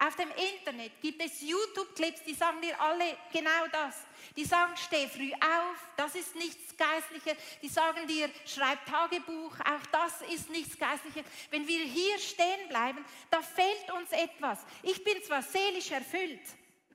Auf 0.00 0.14
dem 0.14 0.30
Internet 0.30 0.92
gibt 1.00 1.20
es 1.20 1.40
YouTube-Clips, 1.40 2.22
die 2.22 2.34
sagen 2.34 2.60
dir 2.60 2.80
alle 2.80 3.16
genau 3.32 3.66
das. 3.72 3.96
Die 4.36 4.44
sagen, 4.44 4.76
steh 4.76 5.08
früh 5.08 5.32
auf, 5.32 5.76
das 5.96 6.14
ist 6.14 6.36
nichts 6.36 6.76
Geistliches. 6.76 7.36
Die 7.60 7.68
sagen 7.68 8.06
dir, 8.06 8.30
schreib 8.46 8.86
Tagebuch, 8.86 9.58
auch 9.58 9.86
das 9.90 10.22
ist 10.32 10.50
nichts 10.50 10.78
Geistliches. 10.78 11.24
Wenn 11.50 11.66
wir 11.66 11.80
hier 11.80 12.16
stehen 12.18 12.68
bleiben, 12.68 13.04
da 13.28 13.42
fehlt 13.42 13.90
uns 13.90 14.12
etwas. 14.12 14.60
Ich 14.84 15.02
bin 15.02 15.20
zwar 15.24 15.42
seelisch 15.42 15.90
erfüllt, 15.90 16.42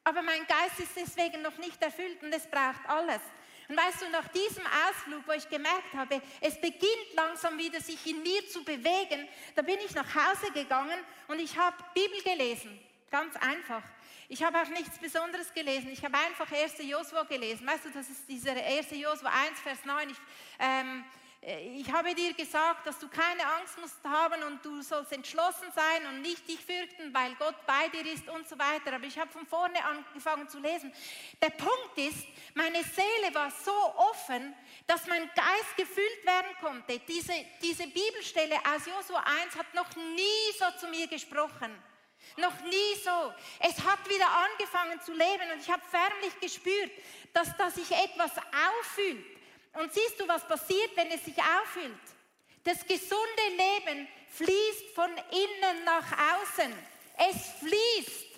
aber 0.05 0.21
mein 0.21 0.47
Geist 0.47 0.79
ist 0.79 0.95
deswegen 0.95 1.41
noch 1.41 1.57
nicht 1.57 1.81
erfüllt 1.81 2.23
und 2.23 2.31
es 2.31 2.49
braucht 2.49 2.87
alles. 2.87 3.21
Und 3.67 3.77
weißt 3.77 4.01
du, 4.01 4.09
nach 4.11 4.29
diesem 4.29 4.63
Ausflug, 4.87 5.27
wo 5.27 5.33
ich 5.33 5.49
gemerkt 5.49 5.93
habe, 5.93 6.21
es 6.39 6.59
beginnt 6.59 7.13
langsam 7.15 7.57
wieder 7.57 7.81
sich 7.81 8.05
in 8.07 8.23
mir 8.23 8.47
zu 8.47 8.63
bewegen, 8.63 9.27
da 9.55 9.61
bin 9.61 9.79
ich 9.85 9.93
nach 9.93 10.07
Hause 10.15 10.51
gegangen 10.53 10.99
und 11.27 11.39
ich 11.39 11.57
habe 11.57 11.75
Bibel 11.93 12.21
gelesen. 12.21 12.79
Ganz 13.13 13.35
einfach. 13.35 13.83
Ich 14.27 14.43
habe 14.43 14.59
auch 14.59 14.69
nichts 14.69 14.97
Besonderes 14.97 15.53
gelesen. 15.53 15.91
Ich 15.91 16.03
habe 16.03 16.17
einfach 16.17 16.51
1. 16.51 16.79
Josua 16.79 17.21
gelesen. 17.25 17.67
Weißt 17.67 17.85
du, 17.85 17.91
das 17.91 18.09
ist 18.09 18.27
dieser 18.27 18.53
1. 18.53 18.89
Josua 18.89 19.29
1, 19.29 19.59
Vers 19.59 19.85
9. 19.85 20.09
Ich, 20.09 20.17
ähm, 20.57 21.05
äh, 21.43 21.79
ich 21.79 21.93
habe 21.93 22.15
dir 22.15 22.33
gesagt, 22.33 22.87
dass 22.87 22.97
du 22.97 23.07
keine 23.07 23.45
Angst 23.59 23.77
musst 23.79 24.03
haben 24.03 24.41
und 24.41 24.65
du 24.65 24.81
sollst 24.81 25.11
entschlossen 25.11 25.67
sein 25.75 26.07
und 26.07 26.23
nicht 26.23 26.47
dich 26.47 26.65
fürchten, 26.65 27.13
weil 27.13 27.35
Gott 27.35 27.53
bei 27.67 27.87
dir 27.89 28.11
ist 28.11 28.27
und 28.29 28.49
so 28.49 28.57
weiter. 28.57 28.95
Aber 28.95 29.05
ich 29.05 29.19
habe 29.19 29.29
von 29.29 29.45
vorne 29.45 29.85
angefangen 29.85 30.49
zu 30.49 30.57
lesen. 30.57 30.91
Der 31.39 31.51
Punkt 31.51 31.95
ist, 31.95 32.25
meine 32.55 32.81
Seele 32.83 33.31
war 33.35 33.51
so 33.51 33.95
offen, 33.95 34.55
dass 34.87 35.05
mein 35.05 35.29
Geist 35.35 35.77
gefüllt 35.77 36.25
werden 36.25 36.49
konnte. 36.59 36.97
Diese, 37.07 37.33
diese 37.61 37.85
Bibelstelle 37.85 38.55
aus 38.73 38.87
Josua 38.87 39.23
1 39.43 39.55
hat 39.55 39.71
noch 39.75 39.95
nie 39.95 40.57
so 40.57 40.65
zu 40.79 40.87
mir 40.87 41.05
gesprochen. 41.05 41.79
Noch 42.37 42.59
nie 42.61 42.95
so. 43.03 43.33
Es 43.59 43.79
hat 43.83 44.07
wieder 44.09 44.27
angefangen 44.27 44.99
zu 45.01 45.11
leben 45.11 45.51
und 45.53 45.61
ich 45.61 45.69
habe 45.69 45.81
förmlich 45.89 46.39
gespürt, 46.39 46.91
dass, 47.33 47.55
dass 47.57 47.75
sich 47.75 47.91
etwas 47.91 48.31
auffüllt. 48.37 49.25
Und 49.73 49.93
siehst 49.93 50.19
du, 50.19 50.27
was 50.27 50.47
passiert, 50.47 50.95
wenn 50.95 51.11
es 51.11 51.25
sich 51.25 51.37
auffüllt? 51.37 51.93
Das 52.63 52.85
gesunde 52.85 53.47
Leben 53.49 54.07
fließt 54.29 54.95
von 54.95 55.09
innen 55.09 55.83
nach 55.83 56.05
außen. 56.35 56.73
Es 57.17 57.51
fließt. 57.59 58.33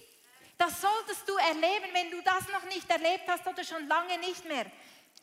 Das 0.57 0.81
solltest 0.81 1.27
du 1.27 1.35
erleben, 1.35 1.93
wenn 1.93 2.11
du 2.11 2.21
das 2.21 2.47
noch 2.49 2.63
nicht 2.63 2.89
erlebt 2.89 3.23
hast 3.27 3.45
oder 3.45 3.63
schon 3.63 3.87
lange 3.87 4.17
nicht 4.19 4.45
mehr. 4.45 4.65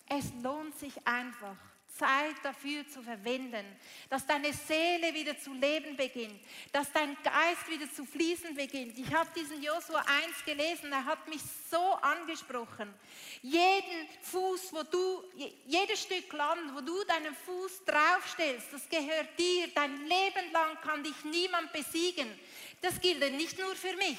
Es 0.09 0.27
lohnt 0.43 0.79
sich 0.79 0.95
einfach. 1.07 1.57
Zeit 1.99 2.37
dafür 2.43 2.87
zu 2.89 3.03
verwenden, 3.03 3.65
dass 4.09 4.27
deine 4.27 4.53
Seele 4.53 5.13
wieder 5.15 5.39
zu 5.39 5.53
leben 5.53 5.97
beginnt, 5.97 6.41
dass 6.73 6.91
dein 6.93 7.17
Geist 7.23 7.69
wieder 7.69 7.91
zu 7.93 8.05
fließen 8.05 8.55
beginnt. 8.55 8.99
Ich 8.99 9.13
habe 9.13 9.29
diesen 9.37 9.63
Josua 9.63 10.01
1 10.01 10.45
gelesen, 10.45 10.93
er 10.93 11.05
hat 11.05 11.29
mich 11.29 11.43
so 11.71 11.95
angesprochen. 11.95 12.93
Jeden 13.43 14.09
Fuß, 14.23 14.73
wo 14.73 14.83
du, 14.83 15.23
jedes 15.67 16.03
Stück 16.03 16.33
Land, 16.33 16.75
wo 16.75 16.81
du 16.81 17.05
deinen 17.05 17.35
Fuß 17.35 17.85
draufstellst, 17.85 18.73
das 18.73 18.89
gehört 18.89 19.39
dir. 19.39 19.69
Dein 19.75 19.97
Leben 19.97 20.53
lang 20.53 20.81
kann 20.83 21.05
dich 21.05 21.25
niemand 21.25 21.73
besiegen. 21.73 22.29
Das 22.81 23.01
gilt 23.01 23.21
nicht 23.33 23.59
nur 23.59 23.75
für 23.77 23.95
mich. 23.97 24.19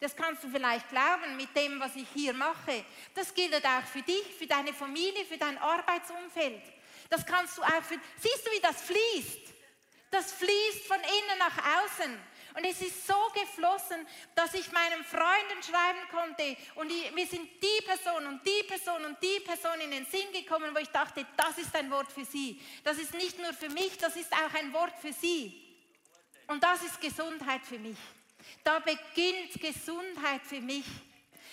Das 0.00 0.14
kannst 0.14 0.44
du 0.44 0.48
vielleicht 0.48 0.88
glauben 0.90 1.36
mit 1.36 1.54
dem, 1.56 1.80
was 1.80 1.96
ich 1.96 2.06
hier 2.14 2.32
mache. 2.32 2.84
Das 3.14 3.34
gilt 3.34 3.54
auch 3.54 3.84
für 3.84 4.02
dich, 4.02 4.24
für 4.38 4.46
deine 4.46 4.72
Familie, 4.72 5.24
für 5.24 5.38
dein 5.38 5.58
Arbeitsumfeld. 5.58 6.62
Das 7.08 7.24
kannst 7.24 7.56
du 7.58 7.62
auch 7.62 7.82
für, 7.82 7.98
siehst 8.20 8.46
du, 8.46 8.50
wie 8.50 8.60
das 8.60 8.82
fließt? 8.82 9.54
Das 10.10 10.32
fließt 10.32 10.86
von 10.86 10.98
innen 10.98 11.38
nach 11.38 11.56
außen. 11.82 12.18
Und 12.54 12.64
es 12.64 12.80
ist 12.80 13.06
so 13.06 13.14
geflossen, 13.34 14.06
dass 14.34 14.52
ich 14.54 14.72
meinen 14.72 15.04
Freunden 15.04 15.62
schreiben 15.62 16.00
konnte. 16.10 16.56
Und 16.74 16.90
ich, 16.90 17.12
mir 17.12 17.26
sind 17.26 17.48
die 17.62 17.84
Person 17.84 18.26
und 18.26 18.44
die 18.44 18.66
Person 18.66 19.04
und 19.04 19.22
die 19.22 19.40
Person 19.40 19.80
in 19.80 19.90
den 19.90 20.06
Sinn 20.06 20.32
gekommen, 20.32 20.74
wo 20.74 20.78
ich 20.78 20.88
dachte, 20.88 21.24
das 21.36 21.58
ist 21.58 21.74
ein 21.76 21.90
Wort 21.90 22.10
für 22.10 22.24
sie. 22.24 22.60
Das 22.82 22.98
ist 22.98 23.14
nicht 23.14 23.38
nur 23.38 23.52
für 23.52 23.68
mich, 23.68 23.96
das 23.98 24.16
ist 24.16 24.32
auch 24.32 24.54
ein 24.54 24.72
Wort 24.72 24.98
für 25.00 25.12
sie. 25.12 25.68
Und 26.48 26.64
das 26.64 26.82
ist 26.82 27.00
Gesundheit 27.00 27.64
für 27.64 27.78
mich. 27.78 27.98
Da 28.64 28.80
beginnt 28.80 29.60
Gesundheit 29.60 30.40
für 30.42 30.60
mich. 30.60 30.86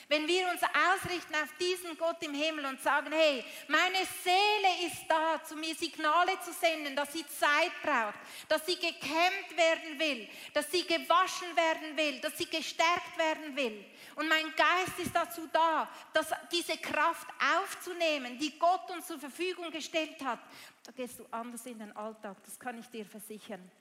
Wenn 0.07 0.27
wir 0.27 0.47
uns 0.49 0.61
ausrichten 0.61 1.33
auf 1.35 1.49
diesen 1.59 1.97
Gott 1.97 2.21
im 2.21 2.33
Himmel 2.33 2.65
und 2.65 2.79
sagen, 2.79 3.11
hey, 3.11 3.43
meine 3.67 4.05
Seele 4.23 4.87
ist 4.87 5.03
da, 5.09 5.43
zu 5.43 5.55
mir 5.55 5.73
Signale 5.73 6.39
zu 6.41 6.53
senden, 6.53 6.95
dass 6.95 7.11
sie 7.11 7.25
Zeit 7.25 7.71
braucht, 7.81 8.19
dass 8.47 8.65
sie 8.65 8.75
gekämmt 8.75 9.57
werden 9.57 9.99
will, 9.99 10.29
dass 10.53 10.71
sie 10.71 10.85
gewaschen 10.85 11.55
werden 11.55 11.97
will, 11.97 12.19
dass 12.19 12.37
sie 12.37 12.45
gestärkt 12.45 13.17
werden 13.17 13.55
will. 13.55 13.83
Und 14.15 14.29
mein 14.29 14.53
Geist 14.55 14.99
ist 14.99 15.15
dazu 15.15 15.47
da, 15.51 15.89
dass 16.13 16.31
diese 16.51 16.77
Kraft 16.77 17.27
aufzunehmen, 17.57 18.37
die 18.37 18.57
Gott 18.59 18.89
uns 18.91 19.07
zur 19.07 19.19
Verfügung 19.19 19.71
gestellt 19.71 20.23
hat. 20.23 20.39
Da 20.83 20.91
gehst 20.91 21.17
du 21.19 21.25
anders 21.31 21.65
in 21.65 21.79
den 21.79 21.95
Alltag, 21.97 22.37
das 22.45 22.59
kann 22.59 22.77
ich 22.77 22.87
dir 22.87 23.05
versichern. 23.05 23.71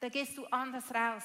Da 0.00 0.08
gehst 0.08 0.36
du 0.36 0.46
anders 0.46 0.92
raus. 0.92 1.24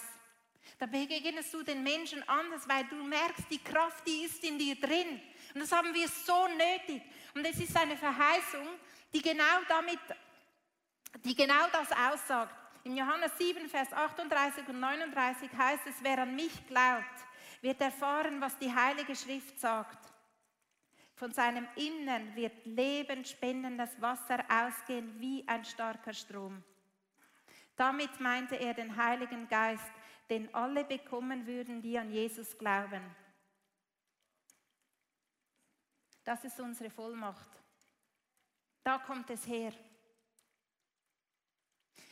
Da 0.78 0.86
begegnest 0.86 1.54
du 1.54 1.64
den 1.64 1.84
Menschen 1.84 2.28
anders, 2.28 2.68
weil 2.68 2.84
du 2.86 2.96
merkst, 2.96 3.46
die 3.50 3.64
Kraft, 3.64 4.06
die 4.06 4.26
ist 4.26 4.44
in 4.44 4.58
dir 4.58 4.76
drin. 4.76 5.22
Und 5.54 5.62
das 5.62 5.72
haben 5.72 5.94
wir 5.94 6.08
so 6.08 6.48
nötig. 6.48 7.02
Und 7.34 7.46
es 7.46 7.60
ist 7.60 7.76
eine 7.78 7.96
Verheißung, 7.96 8.68
die 9.14 9.22
genau 9.22 9.62
damit, 9.68 10.00
die 11.24 11.36
genau 11.36 11.68
das 11.72 11.92
aussagt. 11.92 12.54
In 12.84 12.98
Johannes 12.98 13.32
7, 13.38 13.68
Vers 13.70 13.92
38 13.94 14.68
und 14.68 14.80
39 14.80 15.50
heißt 15.58 15.88
es, 15.88 15.96
wer 16.02 16.20
an 16.20 16.36
mich 16.36 16.68
glaubt, 16.68 17.26
wird 17.62 17.82
erfahren, 17.82 18.40
was 18.42 18.58
die 18.58 18.74
Heilige 18.74 19.16
Schrift 19.16 19.60
sagt. 19.60 20.12
Von 21.16 21.32
seinem 21.32 21.68
Innern 21.76 22.36
wird 22.36 22.66
lebensspendendes 22.66 23.90
Wasser 24.02 24.44
ausgehen 24.50 25.20
wie 25.20 25.48
ein 25.48 25.64
starker 25.64 26.14
Strom. 26.14 26.62
Damit 27.78 28.20
meinte 28.20 28.56
er 28.56 28.74
den 28.74 28.96
Heiligen 28.96 29.48
Geist, 29.48 29.92
den 30.30 30.54
alle 30.54 30.84
bekommen 30.84 31.46
würden, 31.46 31.82
die 31.82 31.98
an 31.98 32.12
Jesus 32.12 32.58
glauben. 32.58 33.04
Das 36.24 36.44
ist 36.44 36.60
unsere 36.60 36.90
Vollmacht. 36.90 37.50
Da 38.84 38.98
kommt 38.98 39.30
es 39.30 39.46
her. 39.46 39.74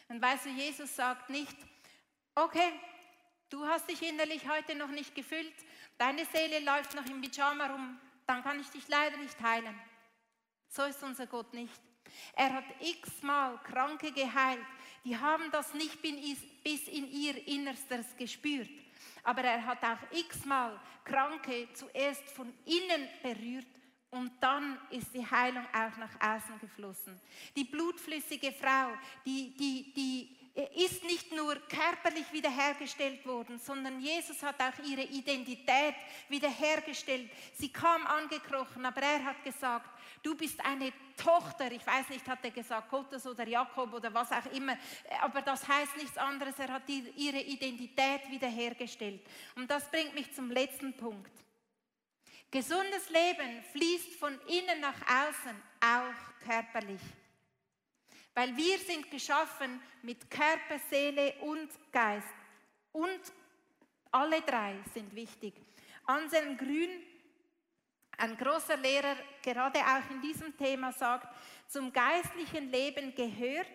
Und 0.08 0.22
weißt 0.22 0.46
du, 0.46 0.50
Jesus 0.50 0.96
sagt 0.96 1.30
nicht, 1.30 1.56
okay, 2.36 2.74
du 3.50 3.66
hast 3.66 3.90
dich 3.90 4.02
innerlich 4.02 4.48
heute 4.48 4.76
noch 4.76 4.90
nicht 4.90 5.16
gefüllt, 5.16 5.54
deine 5.98 6.26
Seele 6.26 6.60
läuft 6.60 6.94
noch 6.94 7.06
im 7.06 7.22
Pyjama 7.22 7.68
rum, 7.68 8.00
dann 8.28 8.44
kann 8.44 8.60
ich 8.60 8.70
dich 8.70 8.88
leider 8.88 9.18
nicht 9.18 9.40
heilen. 9.42 9.80
So 10.68 10.84
ist 10.84 11.02
unser 11.04 11.28
Gott 11.28 11.54
nicht. 11.54 11.82
Er 12.36 12.54
hat 12.54 12.66
x-mal 12.80 13.58
Kranke 13.64 14.12
geheilt, 14.12 14.66
die 15.04 15.18
haben 15.18 15.52
das 15.52 15.74
nicht 15.74 16.02
bis 16.02 16.88
in 16.88 17.12
ihr 17.12 17.48
Innerstes 17.48 18.16
gespürt. 18.18 18.70
Aber 19.24 19.42
er 19.42 19.66
hat 19.66 19.84
auch 19.84 20.18
x-mal 20.18 20.80
Kranke 21.04 21.68
zuerst 21.74 22.24
von 22.30 22.54
innen 22.66 23.08
berührt 23.22 23.68
und 24.12 24.32
dann 24.40 24.78
ist 24.92 25.14
die 25.14 25.26
Heilung 25.26 25.66
auch 25.74 25.98
nach 25.98 26.36
außen 26.36 26.60
geflossen. 26.60 27.20
Die 27.56 27.64
blutflüssige 27.64 28.52
Frau, 28.52 28.94
die, 29.26 29.56
die, 29.58 29.94
die 29.94 30.44
ist 30.86 31.04
nicht 31.04 31.32
nur 31.32 31.56
körperlich 31.68 32.32
wiederhergestellt 32.32 33.26
worden, 33.26 33.58
sondern 33.58 34.00
Jesus 34.00 34.44
hat 34.44 34.62
auch 34.62 34.86
ihre 34.86 35.02
Identität 35.02 35.96
wiederhergestellt. 36.30 37.32
Sie 37.56 37.74
kam 37.74 38.06
angekrochen, 38.06 38.86
aber 38.86 39.02
er 39.02 39.26
hat 39.26 39.44
gesagt, 39.44 39.90
du 40.24 40.36
bist 40.36 40.60
eine 40.66 40.92
Tochter. 41.16 41.72
Ich 41.72 41.86
weiß 41.86 42.10
nicht, 42.10 42.28
hat 42.28 42.44
er 42.44 42.52
gesagt, 42.52 42.90
Gottes 42.90 43.28
oder 43.28 43.48
Jakob 43.48 43.94
oder 43.94 44.12
was 44.14 44.32
auch 44.32 44.46
immer. 44.54 44.78
Aber 45.22 45.42
das 45.42 45.68
heißt 45.68 45.98
nichts 45.98 46.18
anderes. 46.18 46.58
Er 46.58 46.70
hat 46.70 46.90
ihre 46.90 47.42
Identität 47.42 48.30
wiederhergestellt. 48.30 49.22
Und 49.56 49.70
das 49.70 49.90
bringt 49.92 50.16
mich 50.16 50.34
zum 50.34 50.50
letzten 50.50 50.96
Punkt. 50.96 51.32
Gesundes 52.50 53.10
Leben 53.10 53.64
fließt 53.72 54.16
von 54.16 54.40
innen 54.48 54.80
nach 54.80 55.02
außen, 55.02 55.62
auch 55.82 56.46
körperlich. 56.46 57.02
Weil 58.36 58.56
wir 58.56 58.80
sind 58.80 59.12
geschaffen 59.12 59.82
mit 60.02 60.30
Körper, 60.30 60.80
Seele 60.90 61.34
und 61.42 61.70
Geist. 61.92 62.28
Und 62.92 63.20
alle 64.12 64.42
drei 64.42 64.76
sind 64.94 65.14
wichtig. 65.16 65.56
Anselm 66.06 66.58
Grün, 66.58 66.90
ein 68.18 68.38
großer 68.38 68.78
Lehrer, 68.78 69.16
gerade 69.42 69.80
auch 69.80 70.10
in 70.12 70.22
diesem 70.22 70.56
Thema 70.58 70.92
sagt, 70.92 71.28
zum 71.68 71.92
geistlichen 71.92 72.70
Leben 72.70 73.14
gehört 73.16 73.68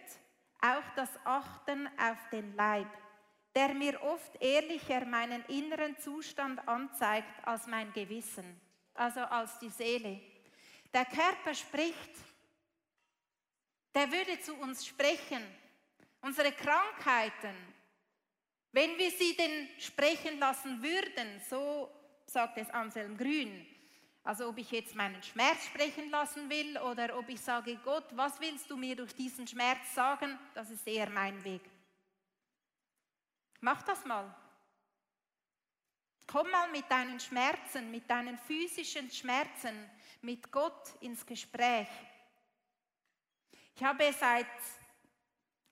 auch 0.61 0.95
das 0.97 1.11
Achten 1.25 1.89
auf 1.99 2.19
den 2.31 2.55
Leib, 2.55 2.89
der 3.55 3.75
mir 3.75 4.01
oft 4.03 4.41
ehrlicher 4.41 5.05
meinen 5.05 5.45
inneren 5.47 5.99
Zustand 5.99 6.67
anzeigt 6.69 7.47
als 7.47 7.67
mein 7.67 7.93
Gewissen, 7.93 8.61
also 8.95 9.21
als 9.21 9.59
die 9.59 9.71
Seele. 9.71 10.21
Der 10.93 11.05
Körper 11.05 11.55
spricht, 11.55 12.13
der 13.95 14.11
würde 14.11 14.41
zu 14.41 14.55
uns 14.55 14.87
sprechen. 14.87 15.43
Unsere 16.21 16.53
Krankheiten, 16.53 17.55
wenn 18.73 18.97
wir 18.99 19.11
sie 19.11 19.37
denn 19.37 19.69
sprechen 19.79 20.39
lassen 20.39 20.83
würden, 20.83 21.41
so 21.49 21.91
sagt 22.27 22.59
es 22.59 22.71
Anselm 22.71 23.17
Grün, 23.17 23.67
also 24.29 24.47
ob 24.51 24.59
ich 24.59 24.71
jetzt 24.71 24.95
meinen 24.95 25.23
Schmerz 25.23 25.65
sprechen 25.65 26.11
lassen 26.11 26.51
will 26.51 26.77
oder 26.81 27.19
ob 27.19 27.31
ich 27.31 27.41
sage, 27.41 27.79
Gott, 27.83 28.05
was 28.15 28.39
willst 28.39 28.71
du 28.71 28.77
mir 28.77 28.95
durch 28.95 29.15
diesen 29.15 29.47
Schmerz 29.47 29.95
sagen, 29.95 30.39
das 30.53 30.71
ist 30.71 30.87
eher 30.87 31.09
mein 31.09 31.43
Weg. 31.45 31.63
Mach 33.61 33.81
das 33.85 34.05
mal. 34.05 34.37
Komm 36.27 36.51
mal 36.51 36.71
mit 36.71 36.91
deinen 36.91 37.19
Schmerzen, 37.19 37.91
mit 37.91 38.11
deinen 38.11 38.37
physischen 38.37 39.11
Schmerzen, 39.11 39.89
mit 40.21 40.53
Gott 40.53 40.95
ins 41.01 41.25
Gespräch. 41.25 41.89
Ich 43.75 43.83
habe 43.83 44.13
seit 44.13 44.47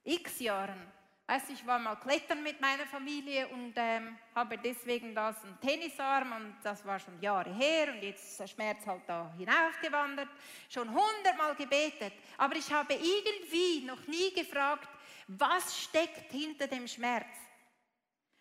x 0.03 0.39
Jahren, 0.39 0.81
weißt 1.27 1.51
ich 1.51 1.67
war 1.67 1.79
mal 1.79 1.97
klettern 1.97 2.43
mit 2.43 2.61
meiner 2.61 2.87
Familie 2.87 3.49
und 3.49 3.75
ähm, 3.77 4.17
habe 4.35 4.59
deswegen 4.59 5.15
das 5.15 5.43
einen 5.45 5.61
Tennisarm 5.61 6.33
und 6.33 6.57
das 6.63 6.85
war 6.85 6.99
schon 6.99 7.21
Jahre 7.21 7.53
her 7.53 7.93
und 7.93 8.03
jetzt 8.03 8.25
ist 8.25 8.41
der 8.41 8.47
Schmerz 8.47 8.87
halt 8.87 9.03
da 9.07 9.33
hinaufgewandert. 9.37 10.29
Schon 10.69 10.89
hundertmal 10.89 11.55
gebetet, 11.57 12.13
aber 12.39 12.55
ich 12.57 12.73
habe 12.73 12.95
irgendwie 12.95 13.85
noch 13.85 14.07
nie 14.07 14.33
gefragt, 14.33 14.89
was 15.27 15.77
steckt 15.77 16.31
hinter 16.31 16.69
dem 16.69 16.87
Schmerz. 16.87 17.27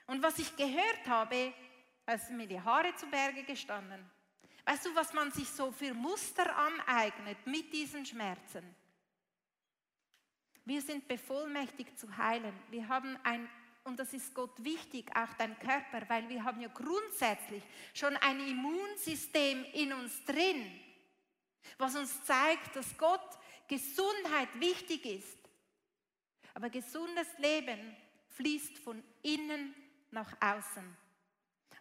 Und 0.07 0.21
was 0.21 0.37
ich 0.37 0.55
gehört 0.55 1.07
habe, 1.07 1.51
als 2.05 2.29
mir 2.29 2.45
die 2.45 2.61
Haare 2.61 2.93
zu 2.95 3.07
Berge 3.07 3.43
gestanden. 3.43 4.07
Weißt 4.63 4.85
du, 4.85 4.95
was 4.95 5.13
man 5.13 5.31
sich 5.31 5.49
so 5.49 5.71
für 5.71 5.93
Muster 5.93 6.55
aneignet 6.55 7.37
mit 7.45 7.73
diesen 7.73 8.05
Schmerzen? 8.05 8.75
Wir 10.65 10.81
sind 10.81 11.07
bevollmächtigt 11.07 11.97
zu 11.97 12.17
heilen. 12.17 12.53
Wir 12.71 12.87
haben 12.87 13.17
ein, 13.23 13.47
und 13.83 13.99
das 13.99 14.13
ist 14.13 14.33
Gott 14.33 14.63
wichtig, 14.63 15.15
auch 15.15 15.31
dein 15.37 15.57
Körper, 15.59 16.09
weil 16.09 16.27
wir 16.27 16.43
haben 16.43 16.59
ja 16.59 16.69
grundsätzlich 16.69 17.63
schon 17.93 18.17
ein 18.17 18.39
Immunsystem 18.39 19.63
in 19.73 19.93
uns 19.93 20.25
drin, 20.25 20.71
was 21.77 21.95
uns 21.95 22.23
zeigt, 22.23 22.75
dass 22.75 22.97
Gott 22.97 23.37
Gesundheit 23.67 24.59
wichtig 24.59 25.05
ist. 25.05 25.37
Aber 26.55 26.69
gesundes 26.69 27.27
Leben 27.37 27.95
fließt 28.29 28.79
von 28.79 29.03
innen 29.21 29.75
nach 30.09 30.33
außen. 30.41 30.97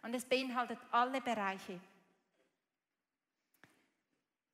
Und 0.03 0.13
es 0.13 0.25
beinhaltet 0.25 0.79
alle 0.91 1.21
Bereiche. 1.21 1.79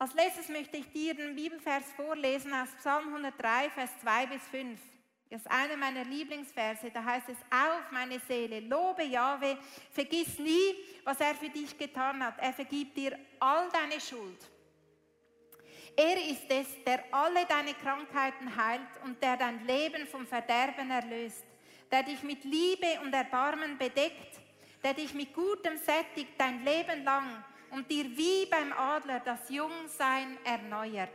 Als 0.01 0.15
letztes 0.15 0.49
möchte 0.49 0.77
ich 0.77 0.91
dir 0.91 1.13
den 1.13 1.35
Bibelvers 1.35 1.83
vorlesen 1.95 2.51
aus 2.55 2.69
Psalm 2.79 3.09
103, 3.09 3.69
Vers 3.69 3.91
2 4.01 4.25
bis 4.25 4.41
5. 4.47 4.79
Das 5.29 5.41
ist 5.41 5.51
einer 5.51 5.77
meiner 5.77 6.03
Lieblingsverse. 6.03 6.89
Da 6.89 7.05
heißt 7.05 7.29
es, 7.29 7.37
auf 7.51 7.91
meine 7.91 8.19
Seele, 8.27 8.61
lobe 8.61 9.03
Jahwe, 9.03 9.59
vergiss 9.91 10.39
nie, 10.39 10.73
was 11.03 11.19
er 11.19 11.35
für 11.35 11.49
dich 11.49 11.77
getan 11.77 12.25
hat. 12.25 12.33
Er 12.39 12.51
vergibt 12.51 12.97
dir 12.97 13.15
all 13.39 13.69
deine 13.69 14.01
Schuld. 14.01 14.39
Er 15.95 16.17
ist 16.31 16.49
es, 16.49 16.83
der 16.83 17.03
alle 17.11 17.45
deine 17.45 17.75
Krankheiten 17.75 18.55
heilt 18.55 19.03
und 19.03 19.21
der 19.21 19.37
dein 19.37 19.67
Leben 19.67 20.07
vom 20.07 20.25
Verderben 20.25 20.89
erlöst, 20.89 21.43
der 21.91 22.01
dich 22.01 22.23
mit 22.23 22.43
Liebe 22.43 22.99
und 23.03 23.13
Erbarmen 23.13 23.77
bedeckt, 23.77 24.39
der 24.83 24.95
dich 24.95 25.13
mit 25.13 25.31
Gutem 25.31 25.77
sättigt 25.77 26.31
dein 26.39 26.65
Leben 26.65 27.03
lang 27.03 27.43
und 27.71 27.89
dir 27.89 28.05
wie 28.05 28.45
beim 28.45 28.73
Adler 28.73 29.19
das 29.19 29.49
Jungsein 29.49 30.37
erneuert. 30.43 31.09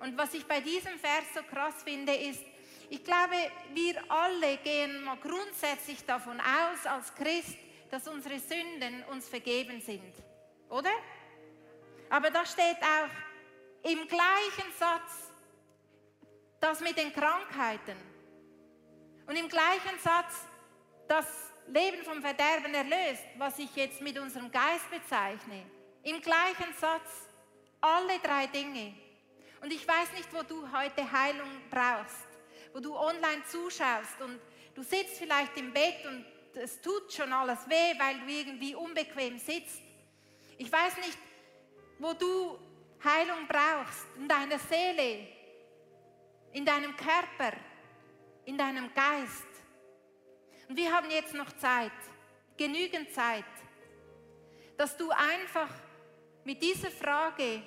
Und 0.00 0.18
was 0.18 0.34
ich 0.34 0.44
bei 0.44 0.60
diesem 0.60 0.98
Vers 0.98 1.24
so 1.34 1.42
krass 1.42 1.82
finde, 1.82 2.14
ist, 2.14 2.44
ich 2.90 3.02
glaube, 3.02 3.36
wir 3.72 4.02
alle 4.10 4.58
gehen 4.58 5.02
mal 5.04 5.16
grundsätzlich 5.16 6.04
davon 6.04 6.38
aus, 6.40 6.86
als 6.86 7.14
Christ, 7.14 7.56
dass 7.90 8.06
unsere 8.08 8.38
Sünden 8.38 9.02
uns 9.10 9.28
vergeben 9.28 9.80
sind. 9.80 10.14
Oder? 10.68 10.90
Aber 12.10 12.30
da 12.30 12.44
steht 12.44 12.76
auch 12.82 13.90
im 13.90 14.06
gleichen 14.08 14.72
Satz 14.78 15.30
das 16.60 16.80
mit 16.80 16.96
den 16.96 17.12
Krankheiten. 17.12 17.96
Und 19.26 19.36
im 19.36 19.48
gleichen 19.48 19.98
Satz 20.02 20.34
das 21.08 21.26
Leben 21.66 22.02
vom 22.04 22.20
Verderben 22.20 22.74
erlöst, 22.74 23.24
was 23.38 23.58
ich 23.58 23.74
jetzt 23.74 24.00
mit 24.00 24.18
unserem 24.18 24.50
Geist 24.50 24.90
bezeichne. 24.90 25.64
Im 26.02 26.20
gleichen 26.20 26.72
Satz, 26.78 27.28
alle 27.80 28.18
drei 28.18 28.46
Dinge. 28.46 28.94
Und 29.62 29.72
ich 29.72 29.86
weiß 29.86 30.12
nicht, 30.12 30.32
wo 30.32 30.42
du 30.42 30.70
heute 30.70 31.10
Heilung 31.10 31.48
brauchst, 31.70 32.26
wo 32.72 32.80
du 32.80 32.94
online 32.94 33.42
zuschaust 33.50 34.20
und 34.20 34.38
du 34.74 34.82
sitzt 34.82 35.18
vielleicht 35.18 35.56
im 35.56 35.72
Bett 35.72 36.04
und 36.06 36.24
es 36.54 36.80
tut 36.80 37.12
schon 37.12 37.32
alles 37.32 37.68
weh, 37.68 37.98
weil 37.98 38.20
du 38.20 38.26
irgendwie 38.26 38.74
unbequem 38.74 39.38
sitzt. 39.38 39.80
Ich 40.58 40.70
weiß 40.70 40.98
nicht, 40.98 41.18
wo 41.98 42.12
du 42.12 42.58
Heilung 43.02 43.46
brauchst, 43.48 44.06
in 44.16 44.28
deiner 44.28 44.58
Seele, 44.58 45.26
in 46.52 46.64
deinem 46.64 46.94
Körper, 46.96 47.56
in 48.44 48.56
deinem 48.56 48.92
Geist. 48.94 49.53
Und 50.74 50.80
wir 50.80 50.92
haben 50.92 51.08
jetzt 51.08 51.32
noch 51.34 51.52
Zeit, 51.52 51.92
genügend 52.56 53.08
Zeit, 53.12 53.44
dass 54.76 54.96
du 54.96 55.08
einfach 55.08 55.70
mit 56.42 56.60
dieser 56.60 56.90
Frage 56.90 57.62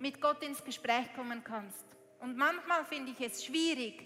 mit 0.00 0.20
Gott 0.20 0.42
ins 0.42 0.64
Gespräch 0.64 1.14
kommen 1.14 1.44
kannst. 1.44 1.84
Und 2.18 2.36
manchmal 2.36 2.84
finde 2.86 3.12
ich 3.12 3.20
es 3.20 3.44
schwierig, 3.44 4.04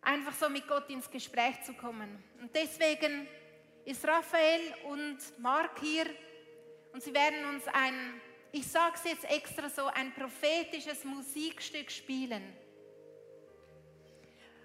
einfach 0.00 0.34
so 0.34 0.48
mit 0.48 0.66
Gott 0.66 0.90
ins 0.90 1.08
Gespräch 1.08 1.62
zu 1.62 1.74
kommen. 1.74 2.20
Und 2.40 2.52
deswegen 2.52 3.28
ist 3.84 4.04
Raphael 4.04 4.74
und 4.86 5.18
Mark 5.38 5.78
hier 5.78 6.06
und 6.92 7.04
sie 7.04 7.14
werden 7.14 7.44
uns 7.54 7.68
ein, 7.68 8.20
ich 8.50 8.66
sage 8.66 8.96
es 8.96 9.04
jetzt 9.04 9.30
extra 9.30 9.68
so, 9.68 9.86
ein 9.86 10.12
prophetisches 10.12 11.04
Musikstück 11.04 11.88
spielen 11.88 12.42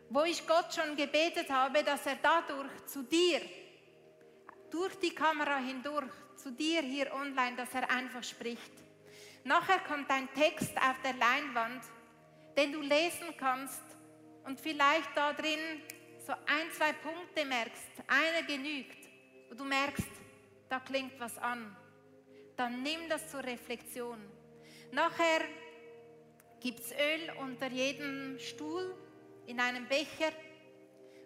wo 0.09 0.23
ich 0.23 0.45
Gott 0.47 0.73
schon 0.73 0.95
gebetet 0.95 1.49
habe, 1.49 1.83
dass 1.83 2.05
er 2.05 2.17
dadurch 2.21 2.85
zu 2.85 3.03
dir, 3.03 3.41
durch 4.69 4.95
die 4.99 5.13
Kamera 5.13 5.57
hindurch, 5.57 6.11
zu 6.35 6.51
dir 6.51 6.81
hier 6.81 7.13
online, 7.13 7.55
dass 7.55 7.73
er 7.73 7.89
einfach 7.89 8.23
spricht. 8.23 8.71
Nachher 9.43 9.79
kommt 9.79 10.09
ein 10.09 10.29
Text 10.33 10.75
auf 10.77 10.95
der 11.03 11.13
Leinwand, 11.13 11.83
den 12.55 12.71
du 12.71 12.81
lesen 12.81 13.35
kannst 13.37 13.83
und 14.45 14.59
vielleicht 14.59 15.15
da 15.15 15.33
drin 15.33 15.81
so 16.25 16.33
ein, 16.33 16.71
zwei 16.71 16.93
Punkte 16.93 17.45
merkst, 17.45 17.87
einer 18.07 18.45
genügt, 18.45 19.07
wo 19.49 19.55
du 19.55 19.63
merkst, 19.63 20.07
da 20.69 20.79
klingt 20.79 21.19
was 21.19 21.37
an. 21.37 21.75
Dann 22.55 22.81
nimm 22.81 23.07
das 23.09 23.29
zur 23.31 23.43
Reflexion. 23.43 24.17
Nachher 24.91 25.41
gibt 26.59 26.79
es 26.79 26.91
Öl 26.91 27.33
unter 27.39 27.67
jedem 27.67 28.39
Stuhl 28.39 28.95
in 29.47 29.59
einem 29.59 29.87
Becher. 29.87 30.31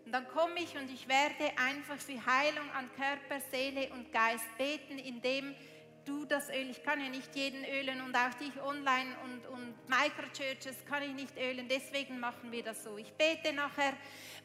Und 0.06 0.14
dann 0.14 0.28
komme 0.30 0.60
ich 0.60 0.76
und 0.78 0.90
ich 0.92 1.08
werde 1.08 1.58
einfach 1.58 1.98
für 1.98 2.26
Heilung 2.26 2.70
an 2.72 2.90
Körper, 2.96 3.44
Seele 3.52 3.90
und 3.94 4.12
Geist 4.12 4.46
beten, 4.58 4.98
indem 4.98 5.54
du 6.06 6.26
das 6.26 6.50
Öl, 6.50 6.70
ich 6.70 6.82
kann 6.84 7.00
ja 7.00 7.10
nicht 7.10 7.36
jeden 7.36 7.64
ölen 7.64 8.02
und 8.02 8.16
auch 8.16 8.34
dich 8.36 8.60
online 8.64 9.16
und, 9.24 9.46
und 9.48 9.76
Microchurches 9.88 10.86
kann 10.86 11.04
ich 11.04 11.14
nicht 11.14 11.38
ölen, 11.38 11.68
deswegen 11.70 12.20
machen 12.20 12.52
wir 12.52 12.64
das 12.64 12.84
so. 12.84 12.98
Ich 12.98 13.14
bete 13.14 13.54
nachher, 13.54 13.94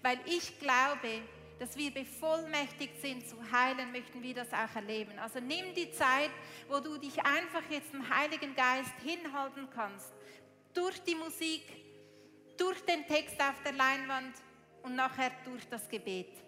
weil 0.02 0.18
ich 0.26 0.58
glaube, 0.58 1.22
dass 1.58 1.76
wir 1.76 1.90
bevollmächtigt 1.90 3.00
sind 3.00 3.26
zu 3.26 3.36
heilen, 3.50 3.90
möchten 3.90 4.22
wir 4.22 4.34
das 4.34 4.52
auch 4.52 4.74
erleben. 4.74 5.18
Also 5.18 5.40
nimm 5.40 5.74
die 5.74 5.90
Zeit, 5.90 6.30
wo 6.68 6.80
du 6.80 6.98
dich 6.98 7.18
einfach 7.24 7.62
jetzt 7.70 7.92
dem 7.92 8.06
Heiligen 8.14 8.54
Geist 8.54 8.92
hinhalten 9.02 9.68
kannst, 9.74 10.12
durch 10.74 11.02
die 11.02 11.14
Musik, 11.14 11.62
durch 12.56 12.84
den 12.84 13.06
Text 13.06 13.40
auf 13.40 13.62
der 13.64 13.72
Leinwand 13.72 14.34
und 14.82 14.94
nachher 14.94 15.30
durch 15.44 15.68
das 15.68 15.88
Gebet. 15.88 16.45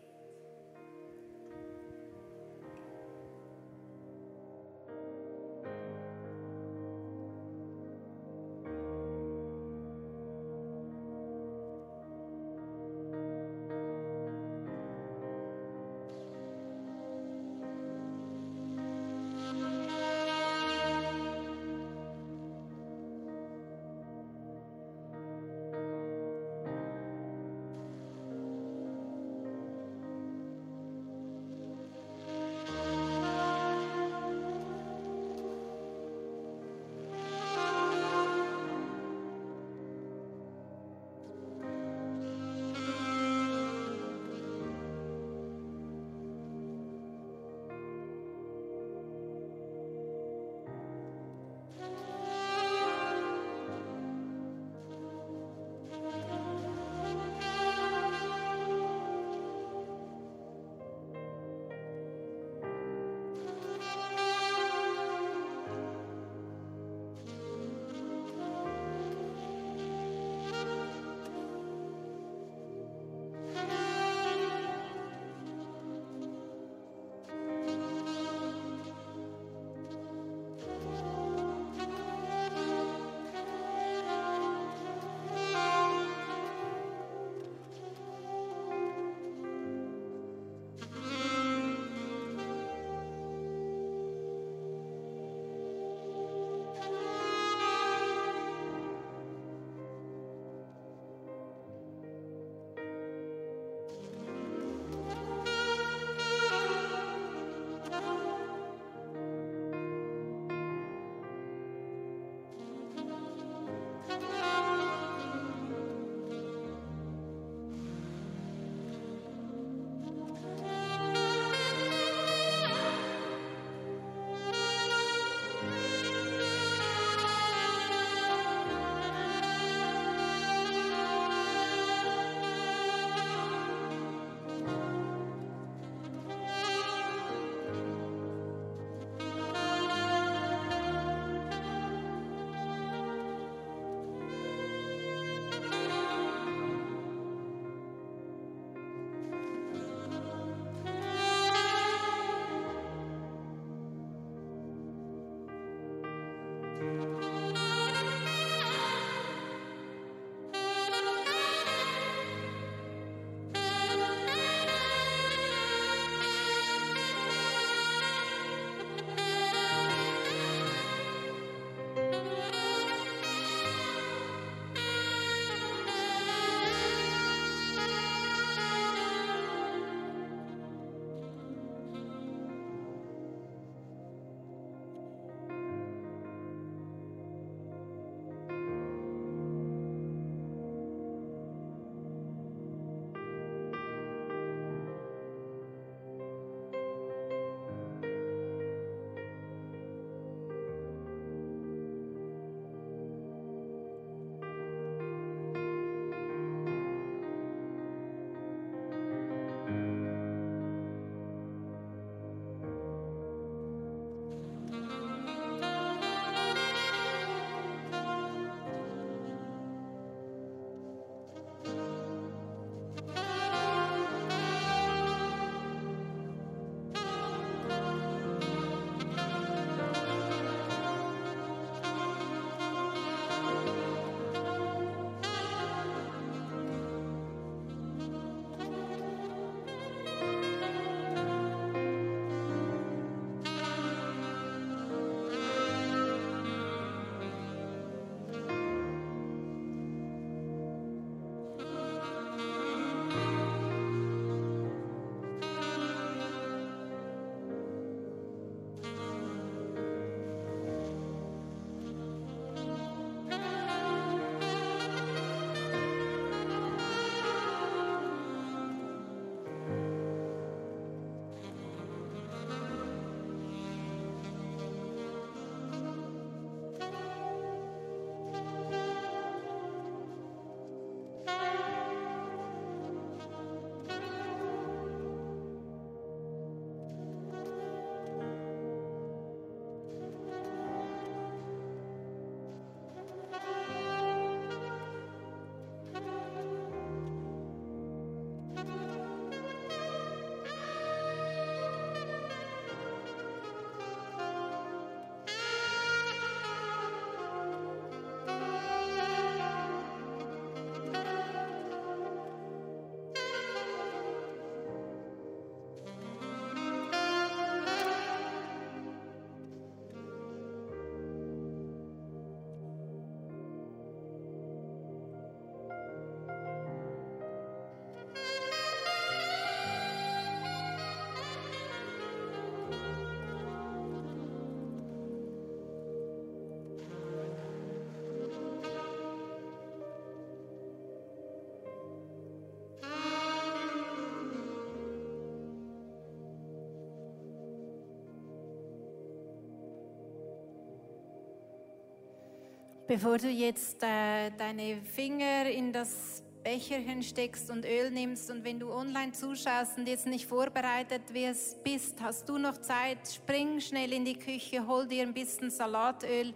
Bevor 352.89 353.19
du 353.19 353.29
jetzt 353.29 353.83
äh, 353.83 354.31
deine 354.31 354.81
Finger 354.81 355.45
in 355.45 355.75
das 355.75 356.23
Becherchen 356.43 357.03
steckst 357.03 357.51
und 357.51 357.67
Öl 357.67 357.91
nimmst 357.91 358.31
und 358.31 358.45
wenn 358.45 358.59
du 358.59 358.73
online 358.73 359.13
zuschaust 359.13 359.77
und 359.77 359.87
jetzt 359.87 360.07
nicht 360.07 360.25
vorbereitet 360.25 361.03
bist, 361.13 362.01
hast 362.01 362.27
du 362.31 362.39
noch 362.39 362.57
Zeit, 362.57 362.97
spring 363.07 363.61
schnell 363.61 363.93
in 363.93 364.07
die 364.07 364.19
Küche, 364.19 364.67
hol 364.67 364.87
dir 364.87 365.03
ein 365.03 365.13
bisschen 365.13 365.51
Salatöl, 365.51 366.33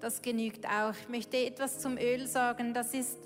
das 0.00 0.22
genügt 0.22 0.66
auch. 0.66 0.94
Ich 1.02 1.08
möchte 1.10 1.36
etwas 1.36 1.80
zum 1.80 1.98
Öl 1.98 2.26
sagen, 2.26 2.72
das 2.72 2.94
ist 2.94 3.18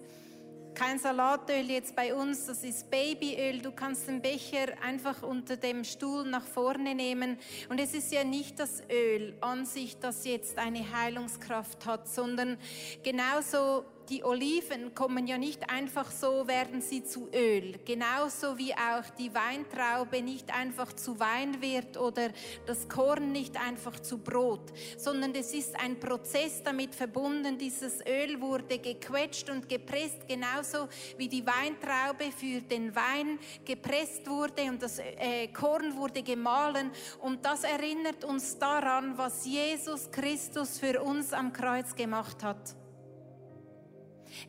kein 0.74 0.98
Salatöl 0.98 1.70
jetzt 1.70 1.94
bei 1.94 2.14
uns, 2.14 2.46
das 2.46 2.64
ist 2.64 2.90
Babyöl. 2.90 3.60
Du 3.60 3.70
kannst 3.70 4.08
den 4.08 4.20
Becher 4.20 4.66
einfach 4.82 5.22
unter 5.22 5.56
dem 5.56 5.84
Stuhl 5.84 6.24
nach 6.24 6.44
vorne 6.44 6.94
nehmen. 6.94 7.38
Und 7.68 7.80
es 7.80 7.94
ist 7.94 8.12
ja 8.12 8.24
nicht 8.24 8.58
das 8.58 8.82
Öl 8.90 9.34
an 9.40 9.66
sich, 9.66 9.98
das 9.98 10.24
jetzt 10.24 10.58
eine 10.58 10.84
Heilungskraft 10.92 11.86
hat, 11.86 12.08
sondern 12.08 12.58
genauso 13.02 13.84
die 14.08 14.24
Oliven 14.24 14.94
kommen 14.94 15.26
ja 15.26 15.38
nicht 15.38 15.70
einfach 15.70 16.10
so, 16.10 16.46
werden 16.46 16.80
sie 16.80 17.04
zu 17.04 17.28
Öl. 17.32 17.78
Genauso 17.84 18.58
wie 18.58 18.74
auch 18.74 19.08
die 19.18 19.32
Weintraube 19.34 20.22
nicht 20.22 20.54
einfach 20.54 20.92
zu 20.92 21.18
Wein 21.18 21.60
wird 21.60 21.96
oder 21.96 22.30
das 22.66 22.88
Korn 22.88 23.32
nicht 23.32 23.60
einfach 23.60 23.98
zu 24.00 24.18
Brot, 24.18 24.72
sondern 24.96 25.34
es 25.34 25.52
ist 25.54 25.78
ein 25.80 25.98
Prozess 25.98 26.62
damit 26.62 26.94
verbunden. 26.94 27.56
Dieses 27.58 28.00
Öl 28.06 28.40
wurde 28.40 28.78
gequetscht 28.78 29.48
und 29.50 29.68
gepresst, 29.68 30.28
genauso 30.28 30.88
wie 31.16 31.28
die 31.28 31.44
Weintraube 31.46 32.30
für 32.32 32.60
den 32.60 32.94
Wein 32.94 33.38
gepresst 33.64 34.28
wurde 34.28 34.62
und 34.64 34.82
das 34.82 34.98
äh, 34.98 35.48
Korn 35.48 35.96
wurde 35.96 36.22
gemahlen. 36.22 36.90
Und 37.20 37.44
das 37.44 37.64
erinnert 37.64 38.24
uns 38.24 38.58
daran, 38.58 39.16
was 39.16 39.46
Jesus 39.46 40.10
Christus 40.10 40.78
für 40.78 41.02
uns 41.02 41.32
am 41.32 41.52
Kreuz 41.52 41.94
gemacht 41.94 42.42
hat. 42.42 42.83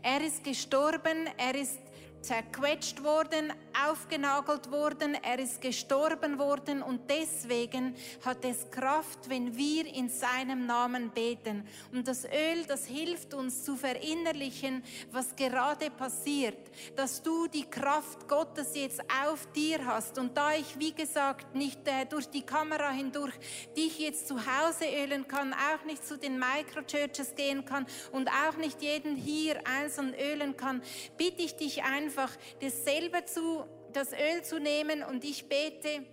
Er 0.02 0.21
ist 0.21 0.43
gestorben, 0.43 1.30
er 1.38 1.56
ist 1.56 1.80
zerquetscht 2.21 3.04
worden, 3.04 3.54
aufgenagelt 3.88 4.71
worden, 4.71 5.15
er 5.21 5.39
ist 5.39 5.61
gestorben 5.61 6.39
worden 6.39 6.81
und 6.81 7.09
deswegen 7.09 7.95
hat 8.23 8.43
es 8.45 8.69
Kraft, 8.69 9.29
wenn 9.29 9.55
wir 9.57 9.85
in 9.85 10.09
seinem 10.09 10.65
Namen 10.65 11.09
beten. 11.11 11.67
Und 11.91 12.07
das 12.07 12.25
Öl, 12.25 12.65
das 12.67 12.85
hilft 12.85 13.33
uns 13.33 13.63
zu 13.63 13.75
verinnerlichen, 13.75 14.83
was 15.11 15.35
gerade 15.35 15.89
passiert, 15.89 16.57
dass 16.95 17.21
du 17.21 17.47
die 17.47 17.69
Kraft 17.69 18.27
Gottes 18.27 18.75
jetzt 18.75 19.01
auf 19.23 19.47
dir 19.53 19.85
hast. 19.85 20.17
Und 20.17 20.38
da 20.38 20.53
ich, 20.53 20.79
wie 20.79 20.93
gesagt, 20.93 21.55
nicht 21.55 21.88
äh, 21.88 22.05
durch 22.05 22.29
die 22.29 22.43
Kamera 22.43 22.91
hindurch 22.91 23.33
dich 23.75 23.99
jetzt 23.99 24.27
zu 24.27 24.35
Hause 24.38 24.85
ölen 24.85 25.27
kann, 25.27 25.53
auch 25.53 25.85
nicht 25.85 26.05
zu 26.05 26.17
den 26.17 26.39
Microchurches 26.39 27.35
gehen 27.35 27.65
kann 27.65 27.85
und 28.11 28.29
auch 28.29 28.57
nicht 28.57 28.81
jeden 28.81 29.15
hier 29.15 29.59
einzeln 29.67 30.13
ölen 30.13 30.55
kann, 30.55 30.81
bitte 31.17 31.41
ich 31.41 31.55
dich 31.55 31.83
einfach, 31.83 32.31
das 32.61 32.83
selber 32.83 33.25
zu 33.25 33.64
das 33.95 34.12
Öl 34.12 34.43
zu 34.43 34.60
nehmen 34.60 35.03
und 35.03 35.23
ich 35.23 35.47
bete 35.47 36.05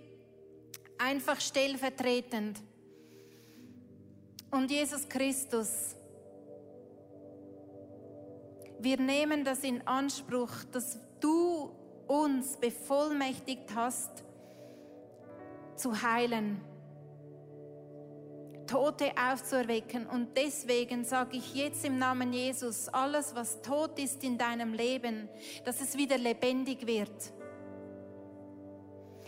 einfach 0.99 1.41
stellvertretend. 1.41 2.61
Und 4.51 4.71
Jesus 4.71 5.09
Christus, 5.09 5.97
wir 8.79 8.99
nehmen 8.99 9.45
das 9.45 9.65
in 9.65 9.87
Anspruch, 9.87 10.51
dass 10.71 10.99
du 11.21 11.75
uns 12.07 12.57
bevollmächtigt 12.57 13.75
hast, 13.75 14.25
zu 15.77 16.03
heilen, 16.03 16.61
Tote 18.67 19.13
aufzuerwecken. 19.17 20.07
Und 20.07 20.37
deswegen 20.37 21.05
sage 21.05 21.39
ich 21.39 21.55
jetzt 21.55 21.85
im 21.85 21.99
Namen 21.99 22.33
Jesus, 22.33 22.89
alles, 22.89 23.35
was 23.35 23.63
tot 23.63 23.99
ist 23.99 24.23
in 24.23 24.39
deinem 24.39 24.75
Leben, 24.75 25.29
dass 25.65 25.81
es 25.81 25.97
wieder 25.97 26.19
lebendig 26.19 26.87
wird 26.87 27.33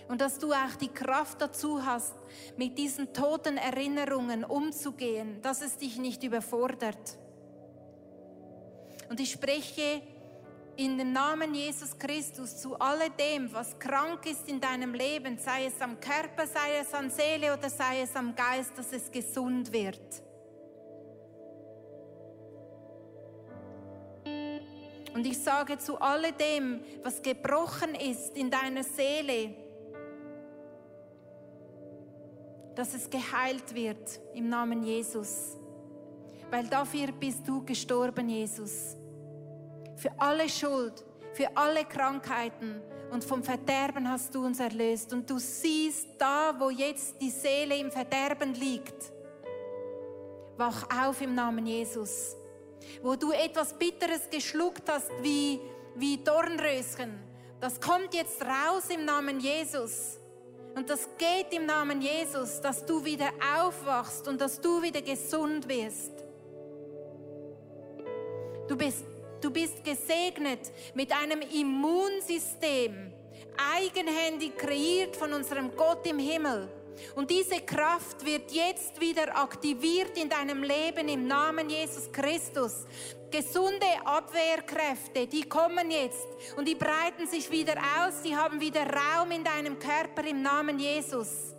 und 0.09 0.21
dass 0.21 0.39
du 0.39 0.53
auch 0.53 0.77
die 0.81 0.89
Kraft 0.89 1.41
dazu 1.41 1.85
hast, 1.85 2.15
mit 2.57 2.77
diesen 2.79 3.13
toten 3.13 3.57
Erinnerungen 3.57 4.45
umzugehen, 4.45 5.41
dass 5.43 5.63
es 5.63 5.77
dich 5.77 5.99
nicht 5.99 6.23
überfordert. 6.23 7.19
Und 9.09 9.21
ich 9.21 9.33
spreche 9.33 10.03
in 10.77 10.99
dem 10.99 11.13
Namen 11.13 11.55
Jesus 11.55 11.97
Christus 11.99 12.57
zu 12.57 12.79
alledem, 12.79 13.53
was 13.53 13.79
krank 13.79 14.27
ist 14.27 14.49
in 14.49 14.61
deinem 14.61 14.93
Leben, 14.93 15.39
sei 15.39 15.67
es 15.67 15.81
am 15.81 16.01
Körper, 16.01 16.47
sei 16.47 16.79
es 16.81 16.93
an 16.93 17.11
Seele 17.11 17.57
oder 17.57 17.71
sei 17.71 18.03
es 18.03 18.15
am 18.17 18.35
Geist, 18.35 18.77
dass 18.77 18.93
es 18.93 19.11
gesund 19.11 19.73
wird. 19.73 20.01
Und 25.15 25.25
ich 25.25 25.39
sage 25.39 25.79
zu 25.79 26.01
alledem, 26.01 26.81
was 27.05 27.23
gebrochen 27.23 27.95
ist 27.95 28.37
in 28.37 28.51
deiner 28.51 28.83
Seele, 28.83 29.55
dass 32.75 32.95
es 32.95 33.09
geheilt 33.09 33.75
wird 33.75 34.21
im 34.35 34.49
Namen 34.49 34.83
Jesus. 34.83 35.57
Weil 36.51 36.67
dafür 36.67 37.13
bist 37.13 37.47
du 37.47 37.65
gestorben, 37.65 38.29
Jesus. 38.29 38.97
Für 39.97 40.11
alle 40.19 40.49
Schuld, 40.49 41.05
für 41.33 41.57
alle 41.57 41.85
Krankheiten 41.85 42.81
und 43.11 43.25
vom 43.25 43.43
Verderben 43.43 44.09
hast 44.09 44.35
du 44.35 44.45
uns 44.45 44.61
erlöst. 44.61 45.13
Und 45.13 45.29
du 45.29 45.39
siehst 45.39 46.09
da, 46.19 46.55
wo 46.59 46.71
jetzt 46.71 47.21
die 47.21 47.31
Seele 47.31 47.77
im 47.77 47.91
Verderben 47.91 48.55
liegt. 48.55 49.13
Wach 50.57 50.87
auf 51.03 51.21
im 51.21 51.35
Namen 51.35 51.67
Jesus. 51.67 52.37
Wo 53.03 53.17
du 53.17 53.33
etwas 53.33 53.73
Bitteres 53.73 54.29
geschluckt 54.31 54.89
hast, 54.89 55.11
wie, 55.23 55.61
wie 55.97 56.19
Dornröschen. 56.19 57.19
Das 57.61 57.81
kommt 57.81 58.15
jetzt 58.15 58.43
raus 58.43 58.85
im 58.91 59.05
Namen 59.05 59.41
Jesus. 59.41 60.19
Und 60.75 60.91
das 60.91 61.09
geht 61.17 61.53
im 61.53 61.67
Namen 61.67 62.03
Jesus, 62.03 62.61
dass 62.61 62.85
du 62.85 63.05
wieder 63.05 63.31
aufwachst 63.57 64.27
und 64.27 64.41
dass 64.41 64.61
du 64.61 64.83
wieder 64.83 65.03
gesund 65.03 65.69
wirst. 65.69 66.13
Du 68.69 68.77
bist, 68.77 69.05
du 69.41 69.51
bist 69.51 69.85
gesegnet 69.85 70.73
mit 70.95 71.13
einem 71.13 71.43
Immunsystem, 71.43 73.13
eigenhändig 73.57 74.57
kreiert 74.57 75.15
von 75.15 75.33
unserem 75.33 75.77
Gott 75.77 76.07
im 76.07 76.19
Himmel. 76.19 76.69
Und 77.15 77.31
diese 77.31 77.61
Kraft 77.61 78.25
wird 78.25 78.51
jetzt 78.53 79.01
wieder 79.01 79.37
aktiviert 79.37 80.17
in 80.17 80.29
deinem 80.29 80.63
Leben 80.63 81.09
im 81.09 81.27
Namen 81.27 81.69
Jesus 81.69 82.11
Christus. 82.13 82.87
Gesunde 83.31 83.87
Abwehrkräfte, 84.05 85.27
die 85.27 85.43
kommen 85.43 85.91
jetzt 85.91 86.29
und 86.57 86.69
die 86.69 86.77
breiten 86.77 87.27
sich 87.27 87.51
wieder 87.51 87.75
aus, 87.99 88.23
die 88.23 88.37
haben 88.37 88.61
wieder 88.61 88.87
Raum 88.87 89.33
in 89.33 89.43
deinem 89.43 89.79
Körper 89.79 90.25
im 90.25 90.41
Namen 90.43 90.79
Jesus. 90.79 91.55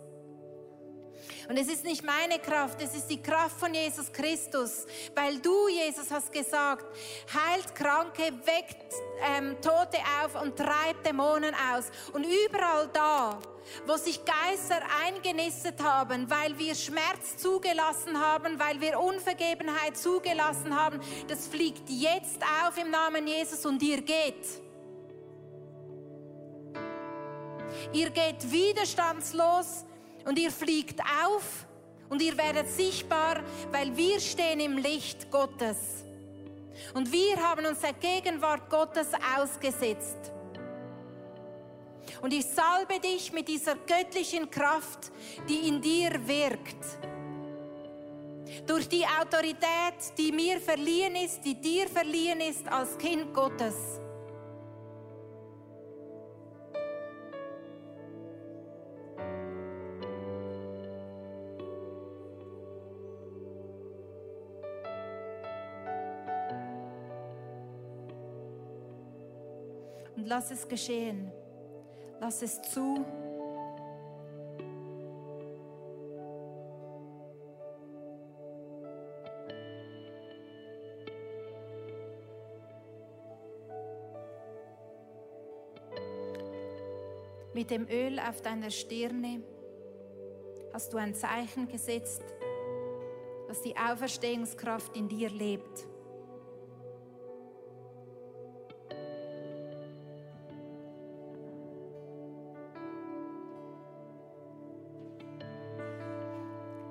Und 1.48 1.56
es 1.56 1.68
ist 1.68 1.84
nicht 1.84 2.04
meine 2.04 2.38
Kraft, 2.38 2.82
es 2.82 2.94
ist 2.94 3.06
die 3.06 3.22
Kraft 3.22 3.58
von 3.58 3.72
Jesus 3.72 4.12
Christus, 4.12 4.86
weil 5.14 5.38
du, 5.38 5.68
Jesus, 5.68 6.10
hast 6.10 6.32
gesagt, 6.32 6.84
heilt 7.32 7.74
Kranke, 7.74 8.32
weckt 8.44 8.92
ähm, 9.22 9.56
Tote 9.60 9.98
auf 10.24 10.40
und 10.42 10.56
treibt 10.56 11.06
Dämonen 11.06 11.54
aus. 11.72 11.90
Und 12.12 12.24
überall 12.24 12.88
da, 12.92 13.38
wo 13.86 13.96
sich 13.96 14.20
Geister 14.24 14.80
eingenistet 15.04 15.80
haben, 15.82 16.28
weil 16.28 16.58
wir 16.58 16.74
Schmerz 16.74 17.36
zugelassen 17.36 18.20
haben, 18.20 18.58
weil 18.58 18.80
wir 18.80 18.98
Unvergebenheit 18.98 19.96
zugelassen 19.96 20.74
haben, 20.74 21.00
das 21.28 21.46
fliegt 21.46 21.88
jetzt 21.88 22.40
auf 22.64 22.76
im 22.76 22.90
Namen 22.90 23.26
Jesus 23.26 23.64
und 23.66 23.82
ihr 23.82 24.02
geht. 24.02 24.62
Ihr 27.92 28.10
geht 28.10 28.50
widerstandslos 28.50 29.84
und 30.26 30.38
ihr 30.38 30.50
fliegt 30.50 31.00
auf 31.24 31.66
und 32.08 32.20
ihr 32.20 32.36
werdet 32.36 32.68
sichtbar, 32.68 33.42
weil 33.72 33.96
wir 33.96 34.20
stehen 34.20 34.60
im 34.60 34.76
Licht 34.76 35.30
Gottes. 35.30 36.04
Und 36.94 37.10
wir 37.10 37.36
haben 37.42 37.64
uns 37.64 37.80
der 37.80 37.94
Gegenwart 37.94 38.68
Gottes 38.68 39.08
ausgesetzt. 39.38 40.32
Und 42.22 42.32
ich 42.32 42.46
salbe 42.46 43.00
dich 43.00 43.32
mit 43.32 43.48
dieser 43.48 43.74
göttlichen 43.74 44.50
Kraft, 44.50 45.10
die 45.48 45.68
in 45.68 45.80
dir 45.80 46.10
wirkt. 46.26 46.84
Durch 48.66 48.88
die 48.88 49.04
Autorität, 49.04 50.16
die 50.16 50.32
mir 50.32 50.60
verliehen 50.60 51.16
ist, 51.16 51.44
die 51.44 51.54
dir 51.54 51.88
verliehen 51.88 52.40
ist 52.40 52.66
als 52.68 52.96
Kind 52.98 53.32
Gottes. 53.34 53.74
lass 70.26 70.50
es 70.50 70.66
geschehen. 70.66 71.30
Lass 72.20 72.42
es 72.42 72.60
zu. 72.62 73.04
Mit 87.54 87.70
dem 87.70 87.88
Öl 87.88 88.18
auf 88.18 88.42
deiner 88.42 88.70
Stirne 88.70 89.42
hast 90.74 90.92
du 90.92 90.98
ein 90.98 91.14
Zeichen 91.14 91.68
gesetzt, 91.68 92.22
dass 93.48 93.62
die 93.62 93.74
Auferstehungskraft 93.76 94.94
in 94.94 95.08
dir 95.08 95.30
lebt. 95.30 95.86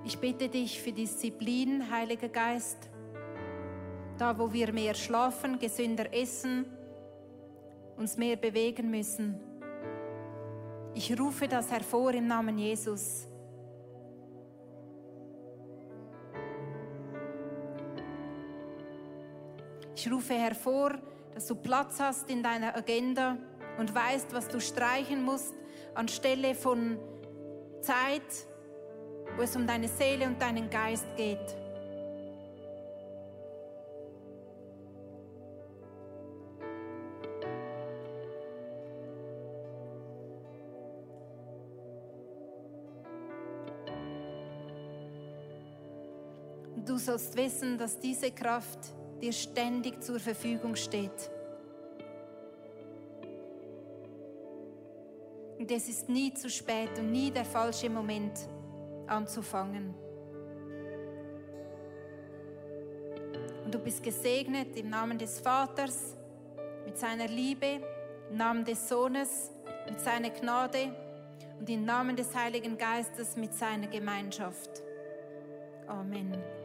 Ich 0.06 0.20
bitte 0.20 0.50
dich 0.50 0.80
für 0.80 0.92
Disziplin, 0.92 1.90
Heiliger 1.90 2.30
Geist, 2.30 2.78
da 4.20 4.38
wo 4.38 4.54
wir 4.54 4.72
mehr 4.72 4.94
schlafen, 4.94 5.58
gesünder 5.58 6.14
essen, 6.14 6.68
uns 7.98 8.16
mehr 8.16 8.36
bewegen 8.36 8.92
müssen. 8.92 9.40
Ich 10.94 11.20
rufe 11.20 11.48
das 11.48 11.72
hervor 11.72 12.14
im 12.14 12.28
Namen 12.28 12.60
Jesus. 12.60 13.28
Ich 19.96 20.12
rufe 20.12 20.36
hervor, 20.36 21.00
dass 21.34 21.48
du 21.48 21.56
Platz 21.56 22.00
hast 22.00 22.30
in 22.30 22.44
deiner 22.44 22.78
Agenda 22.78 23.38
und 23.80 23.96
weißt, 23.96 24.34
was 24.36 24.48
du 24.50 24.62
streichen 24.62 25.24
musst 25.24 25.56
anstelle 25.96 26.54
von 26.54 27.00
Zeit, 27.82 28.22
wo 29.36 29.42
es 29.42 29.56
um 29.56 29.68
deine 29.68 29.88
Seele 29.88 30.26
und 30.28 30.42
deinen 30.42 30.70
Geist 30.70 31.06
geht. 31.16 31.56
Du 46.86 46.98
sollst 46.98 47.36
wissen, 47.36 47.78
dass 47.78 48.00
diese 48.00 48.32
Kraft 48.32 48.80
dir 49.20 49.34
ständig 49.34 50.02
zur 50.04 50.20
Verfügung 50.20 50.76
steht. 50.76 51.32
Und 55.58 55.72
es 55.72 55.90
ist 55.90 56.08
nie 56.10 56.34
zu 56.34 56.50
spät 56.50 56.98
und 57.00 57.12
nie 57.12 57.32
der 57.32 57.44
falsche 57.44 57.90
Moment 57.90 58.48
anzufangen. 59.08 59.94
Und 63.64 63.74
du 63.74 63.80
bist 63.80 64.04
gesegnet 64.04 64.78
im 64.78 64.90
Namen 64.90 65.18
des 65.18 65.40
Vaters, 65.40 66.16
mit 66.86 66.98
seiner 66.98 67.28
Liebe, 67.28 67.82
im 68.30 68.38
Namen 68.38 68.64
des 68.64 68.88
Sohnes, 68.88 69.52
mit 69.90 70.00
seiner 70.00 70.30
Gnade 70.30 70.96
und 71.60 71.70
im 71.70 71.86
Namen 71.86 72.16
des 72.16 72.36
Heiligen 72.36 72.78
Geistes 72.78 73.36
mit 73.36 73.54
seiner 73.54 73.88
Gemeinschaft. 73.88 74.82
Amen. 75.88 76.65